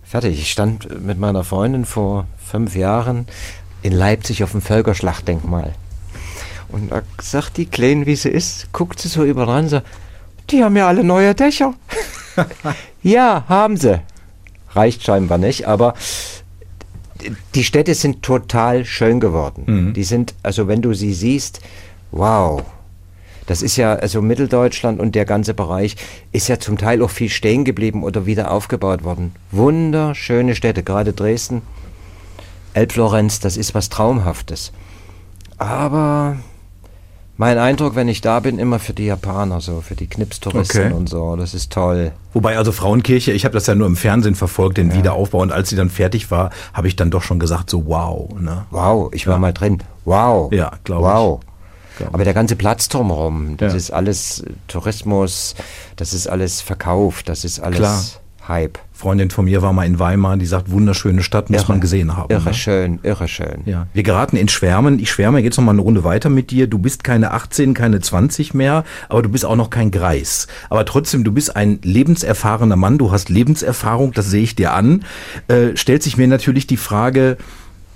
fertig. 0.05 0.39
Ich 0.41 0.51
stand 0.51 1.05
mit 1.05 1.19
meiner 1.19 1.45
Freundin 1.45 1.85
vor 1.85 2.27
fünf 2.45 2.77
Jahren 2.77 3.27
in 3.83 3.93
Leipzig 3.93 4.43
auf 4.43 4.53
dem 4.53 4.63
Völkerschlachtdenkmal. 4.63 5.75
Und 6.69 6.91
da 6.91 7.03
sagt 7.21 7.57
die 7.57 7.67
Kleine, 7.67 8.07
wie 8.07 8.17
sie 8.17 8.31
ist, 8.31 8.73
guckt 8.73 9.01
sie 9.01 9.09
so 9.09 9.25
überall 9.25 9.63
und 9.63 9.69
sagt, 9.69 9.87
die 10.51 10.63
haben 10.63 10.77
ja 10.77 10.89
alle 10.89 11.05
neue 11.05 11.35
Dächer. 11.35 11.75
ja, 13.03 13.45
haben 13.49 13.77
sie. 13.77 14.01
Reicht 14.71 15.03
scheinbar 15.03 15.39
nicht, 15.39 15.67
aber 15.67 15.95
die 17.55 17.65
Städte 17.65 17.95
sind 17.95 18.23
total 18.23 18.85
schön 18.85 19.21
geworden. 19.21 19.65
Mhm. 19.67 19.93
Die 19.95 20.05
sind, 20.05 20.35
also 20.43 20.69
wenn 20.69 20.83
du 20.83 20.95
sie 20.95 21.15
siehst, 21.15 21.61
wow, 22.11 22.63
das 23.47 23.63
ist 23.63 23.77
ja, 23.77 23.95
also 23.95 24.23
Mitteldeutschland 24.23 25.01
und 25.01 25.15
der 25.15 25.25
ganze 25.25 25.55
Bereich 25.55 25.97
ist 26.33 26.49
ja 26.49 26.59
zum 26.59 26.79
Teil 26.79 27.03
auch 27.03 27.11
viel 27.11 27.29
stehen 27.29 27.65
geblieben 27.65 28.03
oder 28.03 28.27
wieder 28.27 28.51
aufgebaut 28.51 29.05
worden. 29.05 29.35
Wunderschöne 29.51 30.55
Städte, 30.55 30.83
gerade 30.83 31.13
Dresden. 31.13 31.63
Elbflorenz, 32.73 33.41
das 33.41 33.57
ist 33.57 33.75
was 33.75 33.89
Traumhaftes. 33.89 34.73
Aber 35.59 36.37
mein 37.37 37.59
Eindruck, 37.59 37.95
wenn 37.97 38.09
ich 38.09 38.21
da 38.21 38.41
bin, 38.41 38.59
immer 38.59 38.79
für 38.79 38.93
die 38.93 39.07
Japaner, 39.07 39.61
so 39.61 39.81
für 39.81 39.95
die 39.95 40.07
Knipstouristen 40.07 40.87
Okay. 40.87 40.93
und 40.95 41.09
so, 41.09 41.37
das 41.37 41.53
ist 41.55 41.73
toll. 41.73 42.13
Wobei 42.33 42.57
also 42.57 42.73
Frauenkirche, 42.73 43.33
ich 43.33 43.45
habe 43.45 43.55
das 43.55 43.67
ja 43.67 43.75
nur 43.75 43.87
im 43.87 43.97
Fernsehen 43.97 44.35
verfolgt, 44.35 44.77
den 44.79 44.93
Wiederaufbau 44.95 45.41
und 45.41 45.53
als 45.53 45.69
sie 45.69 45.77
dann 45.77 45.91
fertig 45.91 46.31
war, 46.31 46.51
habe 46.73 46.89
ich 46.89 46.97
dann 46.97 47.11
doch 47.11 47.23
schon 47.23 47.39
gesagt 47.39 47.71
so 47.71 47.87
wow, 47.87 48.29
ne? 48.41 48.67
Wow, 48.71 49.11
ich 49.13 49.27
war 49.27 49.39
mal 49.39 49.53
drin. 49.53 49.83
Wow. 50.05 50.53
Ja, 50.53 50.73
glaub 50.85 51.01
ich. 51.01 51.07
Wow. 51.07 51.41
Aber 52.13 52.25
der 52.25 52.35
ganze 52.35 52.57
Platz 52.57 52.89
drumherum, 52.89 53.57
das 53.57 53.73
Ja. 53.73 53.77
ist 53.77 53.91
alles 53.91 54.41
äh, 54.41 54.51
Tourismus, 54.69 55.55
das 55.97 56.13
ist 56.15 56.27
alles 56.27 56.61
Verkauf, 56.61 57.23
das 57.23 57.45
ist 57.45 57.61
alles 57.61 57.79
Klar. 57.79 58.03
Hype. 58.47 58.79
Freundin 58.93 59.31
von 59.31 59.47
mir 59.47 59.63
war 59.63 59.73
mal 59.73 59.87
in 59.87 59.99
Weimar, 59.99 60.37
die 60.37 60.45
sagt 60.45 60.71
wunderschöne 60.71 61.23
Stadt, 61.23 61.49
muss 61.49 61.63
Irre. 61.63 61.73
man 61.73 61.81
gesehen 61.81 62.15
haben. 62.15 62.31
Irre 62.31 62.51
ne? 62.51 62.55
schön, 62.55 62.99
irre 63.03 63.27
schön. 63.27 63.63
Ja, 63.65 63.87
wir 63.95 64.03
geraten 64.03 64.37
in 64.37 64.49
Schwärmen. 64.49 64.99
Ich 64.99 65.11
schwärme 65.11 65.41
jetzt 65.41 65.57
noch 65.57 65.65
mal 65.65 65.71
eine 65.73 65.81
Runde 65.81 66.05
weiter 66.05 66.29
mit 66.29 66.51
dir. 66.51 66.67
Du 66.67 66.79
bist 66.79 67.05
keine 67.05 67.31
18, 67.31 67.73
keine 67.73 68.01
20 68.01 68.53
mehr, 68.53 68.85
aber 69.09 69.23
du 69.23 69.31
bist 69.31 69.47
auch 69.47 69.57
noch 69.57 69.71
kein 69.71 69.91
Greis. 69.91 70.47
Aber 70.69 70.85
trotzdem, 70.85 71.25
du 71.25 71.33
bist 71.33 71.57
ein 71.57 71.79
lebenserfahrener 71.83 72.77
Mann. 72.77 72.99
Du 72.99 73.11
hast 73.13 73.31
Lebenserfahrung, 73.31 74.13
das 74.13 74.27
sehe 74.27 74.43
ich 74.43 74.55
dir 74.55 74.75
an. 74.75 75.05
Äh, 75.49 75.75
stellt 75.77 76.03
sich 76.03 76.19
mir 76.19 76.29
natürlich 76.29 76.67
die 76.67 76.77
Frage, 76.77 77.39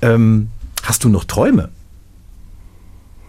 ähm, 0.01 0.49
hast 0.83 1.05
du 1.05 1.11
noch 1.11 1.25
Träume? 1.25 1.69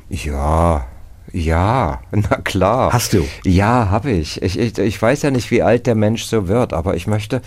Ja, 0.10 0.86
ja, 1.32 2.02
na 2.12 2.38
klar. 2.38 2.92
Hast 2.92 3.14
du? 3.14 3.26
Ja, 3.46 3.90
habe 3.90 4.12
ich. 4.12 4.42
Ich, 4.42 4.58
ich. 4.58 4.78
ich 4.78 5.02
weiß 5.02 5.22
ja 5.22 5.32
nicht, 5.32 5.52
wie 5.52 5.62
alt 5.62 5.88
der 5.88 5.96
Mensch 5.96 6.24
so 6.24 6.48
wird, 6.48 6.74
aber 6.74 6.96
ich 6.96 7.08
möchte 7.08 7.42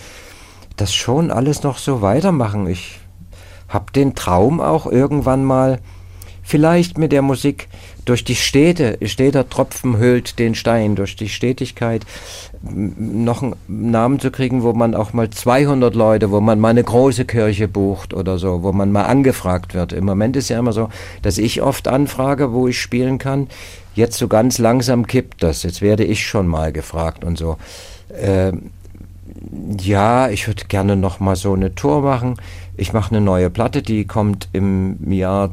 das 0.77 0.93
schon 0.93 1.31
alles 1.31 1.63
noch 1.63 1.77
so 1.77 2.01
weitermachen. 2.01 2.67
Ich 2.67 2.99
habe 3.67 3.91
den 3.91 4.15
Traum 4.15 4.61
auch 4.61 4.85
irgendwann 4.85 5.43
mal, 5.43 5.79
vielleicht 6.43 6.97
mit 6.97 7.11
der 7.11 7.21
Musik, 7.21 7.69
durch 8.05 8.23
die 8.23 8.35
Städte, 8.35 8.97
steter 9.05 9.49
Tropfen 9.49 9.97
höhlt 9.97 10.37
den 10.37 10.55
Stein, 10.55 10.95
durch 10.95 11.15
die 11.15 11.29
Stetigkeit 11.29 12.05
noch 12.61 13.41
einen 13.41 13.55
Namen 13.67 14.19
zu 14.19 14.29
kriegen, 14.29 14.61
wo 14.61 14.73
man 14.73 14.93
auch 14.93 15.13
mal 15.13 15.29
200 15.29 15.95
Leute, 15.95 16.31
wo 16.31 16.41
man 16.41 16.59
mal 16.59 16.69
eine 16.69 16.83
große 16.83 17.25
Kirche 17.25 17.67
bucht 17.67 18.13
oder 18.13 18.37
so, 18.37 18.63
wo 18.63 18.71
man 18.71 18.91
mal 18.91 19.03
angefragt 19.03 19.73
wird. 19.73 19.93
Im 19.93 20.05
Moment 20.05 20.35
ist 20.35 20.49
ja 20.49 20.59
immer 20.59 20.73
so, 20.73 20.89
dass 21.21 21.37
ich 21.37 21.61
oft 21.61 21.87
anfrage, 21.87 22.53
wo 22.53 22.67
ich 22.67 22.79
spielen 22.79 23.17
kann. 23.17 23.47
Jetzt 23.95 24.17
so 24.17 24.27
ganz 24.27 24.57
langsam 24.57 25.07
kippt 25.07 25.43
das. 25.43 25.63
Jetzt 25.63 25.81
werde 25.81 26.03
ich 26.03 26.25
schon 26.25 26.47
mal 26.47 26.73
gefragt 26.73 27.23
und 27.23 27.37
so. 27.37 27.57
Ähm, 28.13 28.71
ja, 29.79 30.29
ich 30.29 30.47
würde 30.47 30.65
gerne 30.65 30.95
noch 30.95 31.19
mal 31.19 31.35
so 31.35 31.53
eine 31.53 31.75
Tour 31.75 32.01
machen. 32.01 32.35
Ich 32.75 32.93
mache 32.93 33.11
eine 33.15 33.23
neue 33.23 33.49
Platte, 33.49 33.81
die 33.81 34.05
kommt 34.05 34.49
im 34.51 35.11
Jahr 35.11 35.51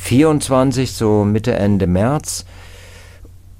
2024, 0.00 0.92
so 0.92 1.24
Mitte, 1.24 1.54
Ende 1.54 1.86
März. 1.86 2.44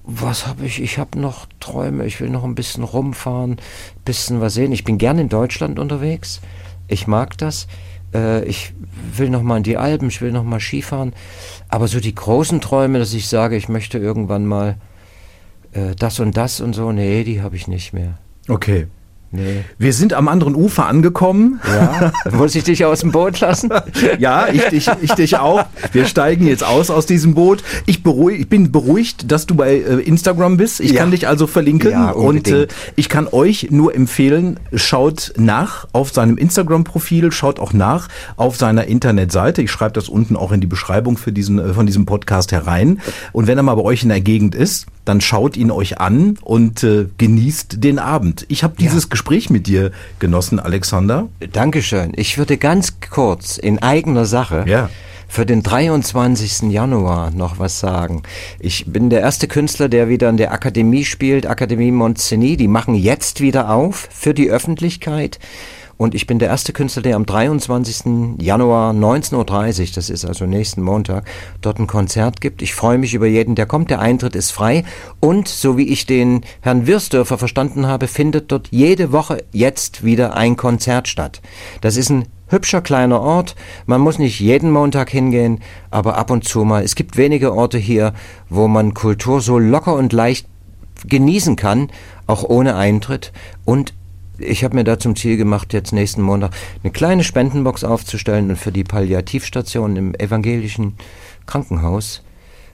Was 0.04 0.46
habe 0.46 0.66
ich? 0.66 0.82
Ich 0.82 0.98
habe 0.98 1.18
noch 1.18 1.46
Träume. 1.60 2.06
Ich 2.06 2.20
will 2.20 2.30
noch 2.30 2.44
ein 2.44 2.54
bisschen 2.54 2.82
rumfahren, 2.82 3.58
bisschen 4.04 4.40
was 4.40 4.54
sehen. 4.54 4.72
Ich 4.72 4.84
bin 4.84 4.98
gerne 4.98 5.20
in 5.20 5.28
Deutschland 5.28 5.78
unterwegs. 5.78 6.40
Ich 6.88 7.06
mag 7.06 7.38
das. 7.38 7.68
Äh, 8.12 8.44
ich 8.44 8.72
will 9.14 9.30
noch 9.30 9.42
mal 9.42 9.58
in 9.58 9.62
die 9.62 9.76
Alpen, 9.76 10.08
ich 10.08 10.20
will 10.20 10.32
noch 10.32 10.42
mal 10.42 10.60
Skifahren. 10.60 11.12
Aber 11.68 11.86
so 11.86 12.00
die 12.00 12.14
großen 12.14 12.60
Träume, 12.60 12.98
dass 12.98 13.12
ich 13.12 13.28
sage, 13.28 13.56
ich 13.56 13.68
möchte 13.68 13.98
irgendwann 13.98 14.46
mal 14.46 14.76
äh, 15.72 15.94
das 15.96 16.18
und 16.18 16.36
das 16.36 16.60
und 16.60 16.72
so, 16.72 16.90
nee, 16.90 17.22
die 17.22 17.42
habe 17.42 17.54
ich 17.54 17.68
nicht 17.68 17.92
mehr. 17.92 18.18
Okay. 18.48 18.88
Nee. 19.32 19.64
Wir 19.78 19.92
sind 19.92 20.12
am 20.12 20.26
anderen 20.28 20.54
Ufer 20.56 20.86
angekommen. 20.86 21.60
Ja, 21.66 22.12
muss 22.32 22.54
ich 22.56 22.64
dich 22.64 22.84
aus 22.84 23.00
dem 23.00 23.12
Boot 23.12 23.40
lassen? 23.40 23.70
Ja, 24.18 24.48
ich 24.48 24.62
dich, 24.64 24.90
ich 25.02 25.12
dich 25.12 25.38
auch. 25.38 25.64
Wir 25.92 26.04
steigen 26.06 26.46
jetzt 26.46 26.64
aus 26.64 26.90
aus 26.90 27.06
diesem 27.06 27.34
Boot. 27.34 27.62
Ich, 27.86 28.02
beruhig, 28.02 28.40
ich 28.40 28.48
bin 28.48 28.72
beruhigt, 28.72 29.30
dass 29.30 29.46
du 29.46 29.54
bei 29.54 29.74
äh, 29.76 30.00
Instagram 30.00 30.56
bist. 30.56 30.80
Ich 30.80 30.92
Ja. 30.92 31.00
kann 31.00 31.10
dich 31.12 31.28
also 31.28 31.46
verlinken. 31.46 31.90
Ja, 31.92 32.10
und 32.10 32.48
äh, 32.48 32.66
ich 32.96 33.08
kann 33.08 33.28
euch 33.30 33.68
nur 33.70 33.94
empfehlen, 33.94 34.58
schaut 34.74 35.32
nach 35.36 35.86
auf 35.92 36.12
seinem 36.12 36.36
Instagram-Profil, 36.38 37.30
schaut 37.32 37.60
auch 37.60 37.72
nach 37.72 38.08
auf 38.36 38.56
seiner 38.56 38.86
Internetseite. 38.86 39.62
Ich 39.62 39.70
schreibe 39.70 39.92
das 39.92 40.08
unten 40.08 40.34
auch 40.36 40.50
in 40.52 40.60
die 40.60 40.66
Beschreibung 40.66 41.16
für 41.16 41.32
diesen, 41.32 41.58
äh, 41.58 41.72
von 41.72 41.86
diesem 41.86 42.04
Podcast 42.06 42.52
herein. 42.52 43.00
Und 43.32 43.46
wenn 43.46 43.56
er 43.58 43.62
mal 43.62 43.74
bei 43.76 43.82
euch 43.82 44.02
in 44.02 44.08
der 44.08 44.20
Gegend 44.20 44.54
ist, 44.54 44.86
dann 45.04 45.20
schaut 45.20 45.56
ihn 45.56 45.70
euch 45.70 45.98
an 45.98 46.38
und 46.42 46.82
äh, 46.84 47.06
genießt 47.18 47.82
den 47.82 47.98
Abend. 47.98 48.44
Ich 48.48 48.62
habe 48.62 48.74
dieses 48.78 49.08
Gespräch 49.08 49.50
mit 49.50 49.66
dir 49.66 49.90
genossen, 50.18 50.60
Alexander. 50.60 51.28
Dankeschön. 51.52 52.12
Ich 52.16 52.38
würde 52.38 52.56
ganz 52.58 53.00
kurz 53.10 53.56
in 53.58 53.78
eigener 53.80 54.24
Sache 54.26 54.64
Ja. 54.68 54.90
für 55.26 55.46
den 55.46 55.62
23. 55.62 56.70
Januar 56.70 57.30
noch 57.30 57.58
was 57.58 57.80
sagen. 57.80 58.22
Ich 58.58 58.86
bin 58.86 59.10
der 59.10 59.20
erste 59.20 59.48
Künstler, 59.48 59.88
der 59.88 60.08
wieder 60.08 60.28
in 60.28 60.36
der 60.36 60.52
Akademie 60.52 61.04
spielt, 61.04 61.46
Akademie 61.46 61.92
Montseny. 61.92 62.56
Die 62.56 62.68
machen 62.68 62.94
jetzt 62.94 63.40
wieder 63.40 63.70
auf 63.70 64.08
für 64.12 64.34
die 64.34 64.50
Öffentlichkeit. 64.50 65.38
Und 66.00 66.14
ich 66.14 66.26
bin 66.26 66.38
der 66.38 66.48
erste 66.48 66.72
Künstler, 66.72 67.02
der 67.02 67.16
am 67.16 67.26
23. 67.26 68.40
Januar 68.40 68.94
19.30 68.94 69.34
Uhr, 69.36 69.88
das 69.94 70.08
ist 70.08 70.24
also 70.24 70.46
nächsten 70.46 70.80
Montag, 70.80 71.26
dort 71.60 71.78
ein 71.78 71.86
Konzert 71.86 72.40
gibt. 72.40 72.62
Ich 72.62 72.74
freue 72.74 72.96
mich 72.96 73.12
über 73.12 73.26
jeden, 73.26 73.54
der 73.54 73.66
kommt. 73.66 73.90
Der 73.90 74.00
Eintritt 74.00 74.34
ist 74.34 74.50
frei. 74.50 74.84
Und 75.20 75.46
so 75.46 75.76
wie 75.76 75.88
ich 75.90 76.06
den 76.06 76.40
Herrn 76.62 76.86
Wirsdörfer 76.86 77.36
verstanden 77.36 77.86
habe, 77.86 78.06
findet 78.06 78.50
dort 78.50 78.68
jede 78.70 79.12
Woche 79.12 79.44
jetzt 79.52 80.02
wieder 80.02 80.34
ein 80.38 80.56
Konzert 80.56 81.06
statt. 81.06 81.42
Das 81.82 81.98
ist 81.98 82.08
ein 82.08 82.28
hübscher 82.48 82.80
kleiner 82.80 83.20
Ort. 83.20 83.54
Man 83.84 84.00
muss 84.00 84.18
nicht 84.18 84.40
jeden 84.40 84.70
Montag 84.70 85.10
hingehen, 85.10 85.60
aber 85.90 86.16
ab 86.16 86.30
und 86.30 86.44
zu 86.44 86.64
mal. 86.64 86.82
Es 86.82 86.94
gibt 86.94 87.18
wenige 87.18 87.52
Orte 87.52 87.76
hier, 87.76 88.14
wo 88.48 88.68
man 88.68 88.94
Kultur 88.94 89.42
so 89.42 89.58
locker 89.58 89.96
und 89.96 90.14
leicht 90.14 90.46
genießen 91.06 91.56
kann, 91.56 91.90
auch 92.26 92.42
ohne 92.42 92.76
Eintritt. 92.76 93.34
Und 93.66 93.92
ich 94.40 94.64
habe 94.64 94.74
mir 94.74 94.84
da 94.84 94.98
zum 94.98 95.16
Ziel 95.16 95.36
gemacht, 95.36 95.72
jetzt 95.72 95.92
nächsten 95.92 96.22
Montag 96.22 96.52
eine 96.82 96.92
kleine 96.92 97.24
Spendenbox 97.24 97.84
aufzustellen 97.84 98.50
und 98.50 98.56
für 98.56 98.72
die 98.72 98.84
Palliativstation 98.84 99.96
im 99.96 100.14
evangelischen 100.14 100.94
Krankenhaus 101.46 102.22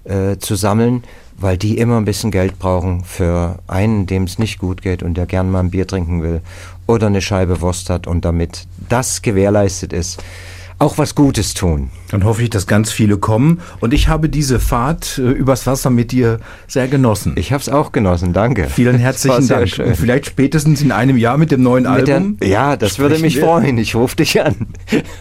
äh, 0.04 0.36
zu 0.38 0.54
sammeln, 0.54 1.02
weil 1.36 1.58
die 1.58 1.78
immer 1.78 1.96
ein 1.96 2.04
bisschen 2.04 2.30
Geld 2.30 2.58
brauchen 2.58 3.04
für 3.04 3.58
einen, 3.66 4.06
dem 4.06 4.24
es 4.24 4.38
nicht 4.38 4.58
gut 4.58 4.82
geht 4.82 5.02
und 5.02 5.14
der 5.14 5.26
gern 5.26 5.50
mal 5.50 5.60
ein 5.60 5.70
Bier 5.70 5.86
trinken 5.86 6.22
will 6.22 6.40
oder 6.86 7.08
eine 7.08 7.20
Scheibe 7.20 7.60
Wurst 7.60 7.90
hat 7.90 8.06
und 8.06 8.24
damit 8.24 8.66
das 8.88 9.22
gewährleistet 9.22 9.92
ist, 9.92 10.22
auch 10.78 10.98
was 10.98 11.14
Gutes 11.14 11.54
tun. 11.54 11.90
Dann 12.10 12.24
hoffe 12.24 12.42
ich, 12.42 12.50
dass 12.50 12.66
ganz 12.66 12.92
viele 12.92 13.16
kommen. 13.16 13.60
Und 13.80 13.94
ich 13.94 14.08
habe 14.08 14.28
diese 14.28 14.60
Fahrt 14.60 15.18
äh, 15.18 15.22
übers 15.22 15.66
Wasser 15.66 15.90
mit 15.90 16.12
dir 16.12 16.38
sehr 16.68 16.86
genossen. 16.86 17.32
Ich 17.36 17.50
habe 17.52 17.60
es 17.62 17.68
auch 17.68 17.92
genossen, 17.92 18.32
danke. 18.32 18.68
Vielen 18.68 18.98
herzlichen 18.98 19.48
Dank. 19.48 19.68
schön. 19.68 19.86
Und 19.86 19.96
vielleicht 19.96 20.26
spätestens 20.26 20.82
in 20.82 20.92
einem 20.92 21.16
Jahr 21.16 21.38
mit 21.38 21.50
dem 21.50 21.62
neuen 21.62 21.84
Mit 21.90 22.06
der, 22.08 22.16
Album. 22.16 22.36
ja, 22.42 22.76
das 22.76 22.98
würde 22.98 23.18
mich 23.18 23.36
wir. 23.36 23.42
freuen. 23.44 23.78
Ich 23.78 23.94
rufe 23.94 24.16
dich 24.16 24.40
an. 24.42 24.54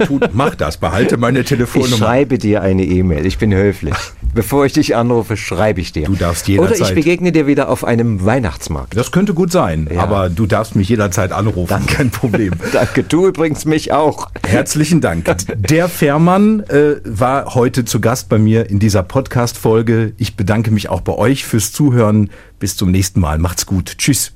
Tut, 0.06 0.30
mach 0.34 0.56
das, 0.56 0.78
behalte 0.78 1.18
meine 1.18 1.40
Ich 1.40 1.48
Telefonnummer. 1.48 1.96
schreibe 1.98 2.38
dir 2.38 2.62
eine 2.62 2.84
E-Mail. 2.84 3.26
Ich 3.26 3.38
bin 3.38 3.54
höflich. 3.54 3.96
Bevor 4.34 4.66
ich 4.66 4.74
dich 4.74 4.96
anrufe, 4.96 5.38
schreibe 5.38 5.80
ich 5.80 5.94
dir. 5.94 6.06
Du 6.06 6.16
darfst 6.16 6.50
Oder 6.50 6.64
jederzeit. 6.64 6.90
ich 6.90 6.96
begegne 6.96 7.32
dir 7.32 7.48
wieder 7.48 7.70
auf 7.70 7.86
einem 7.86 8.26
Weihnachtsmarkt. 8.26 8.98
Das 8.98 9.12
könnte 9.14 9.34
gut 9.34 9.52
sein, 9.54 9.88
Ja. 9.92 10.02
aber 10.04 10.30
du 10.30 10.46
darfst 10.46 10.76
mich 10.76 10.90
jederzeit 10.90 11.32
anrufen, 11.32 11.86
kein 11.88 12.10
Problem. 12.12 12.52
Danke, 12.74 13.04
du 13.04 13.28
übrigens 13.28 13.64
mich 13.66 13.94
auch. 13.94 14.30
Herzlichen 14.46 15.00
Dank. 15.00 15.26
Der 15.54 15.90
Fährmann 15.90 16.62
äh, 16.62 16.96
war 17.04 17.56
heute 17.56 17.86
zu 17.86 18.00
Gast 18.02 18.30
bei 18.30 18.38
mir 18.38 18.70
in 18.70 18.80
dieser 18.80 19.04
Podcast-Folge. 19.04 20.14
Ich 20.18 20.36
bedanke 20.36 20.72
mich 20.72 20.90
auch 20.90 21.02
bei 21.02 21.14
euch 21.14 21.46
fürs 21.46 21.72
Zuhören. 21.72 22.30
Bis 22.60 22.78
zum 22.78 22.92
nächsten 22.92 23.20
Mal. 23.20 23.38
Macht's 23.38 23.66
gut. 23.66 23.98
Tschüss. 23.98 24.34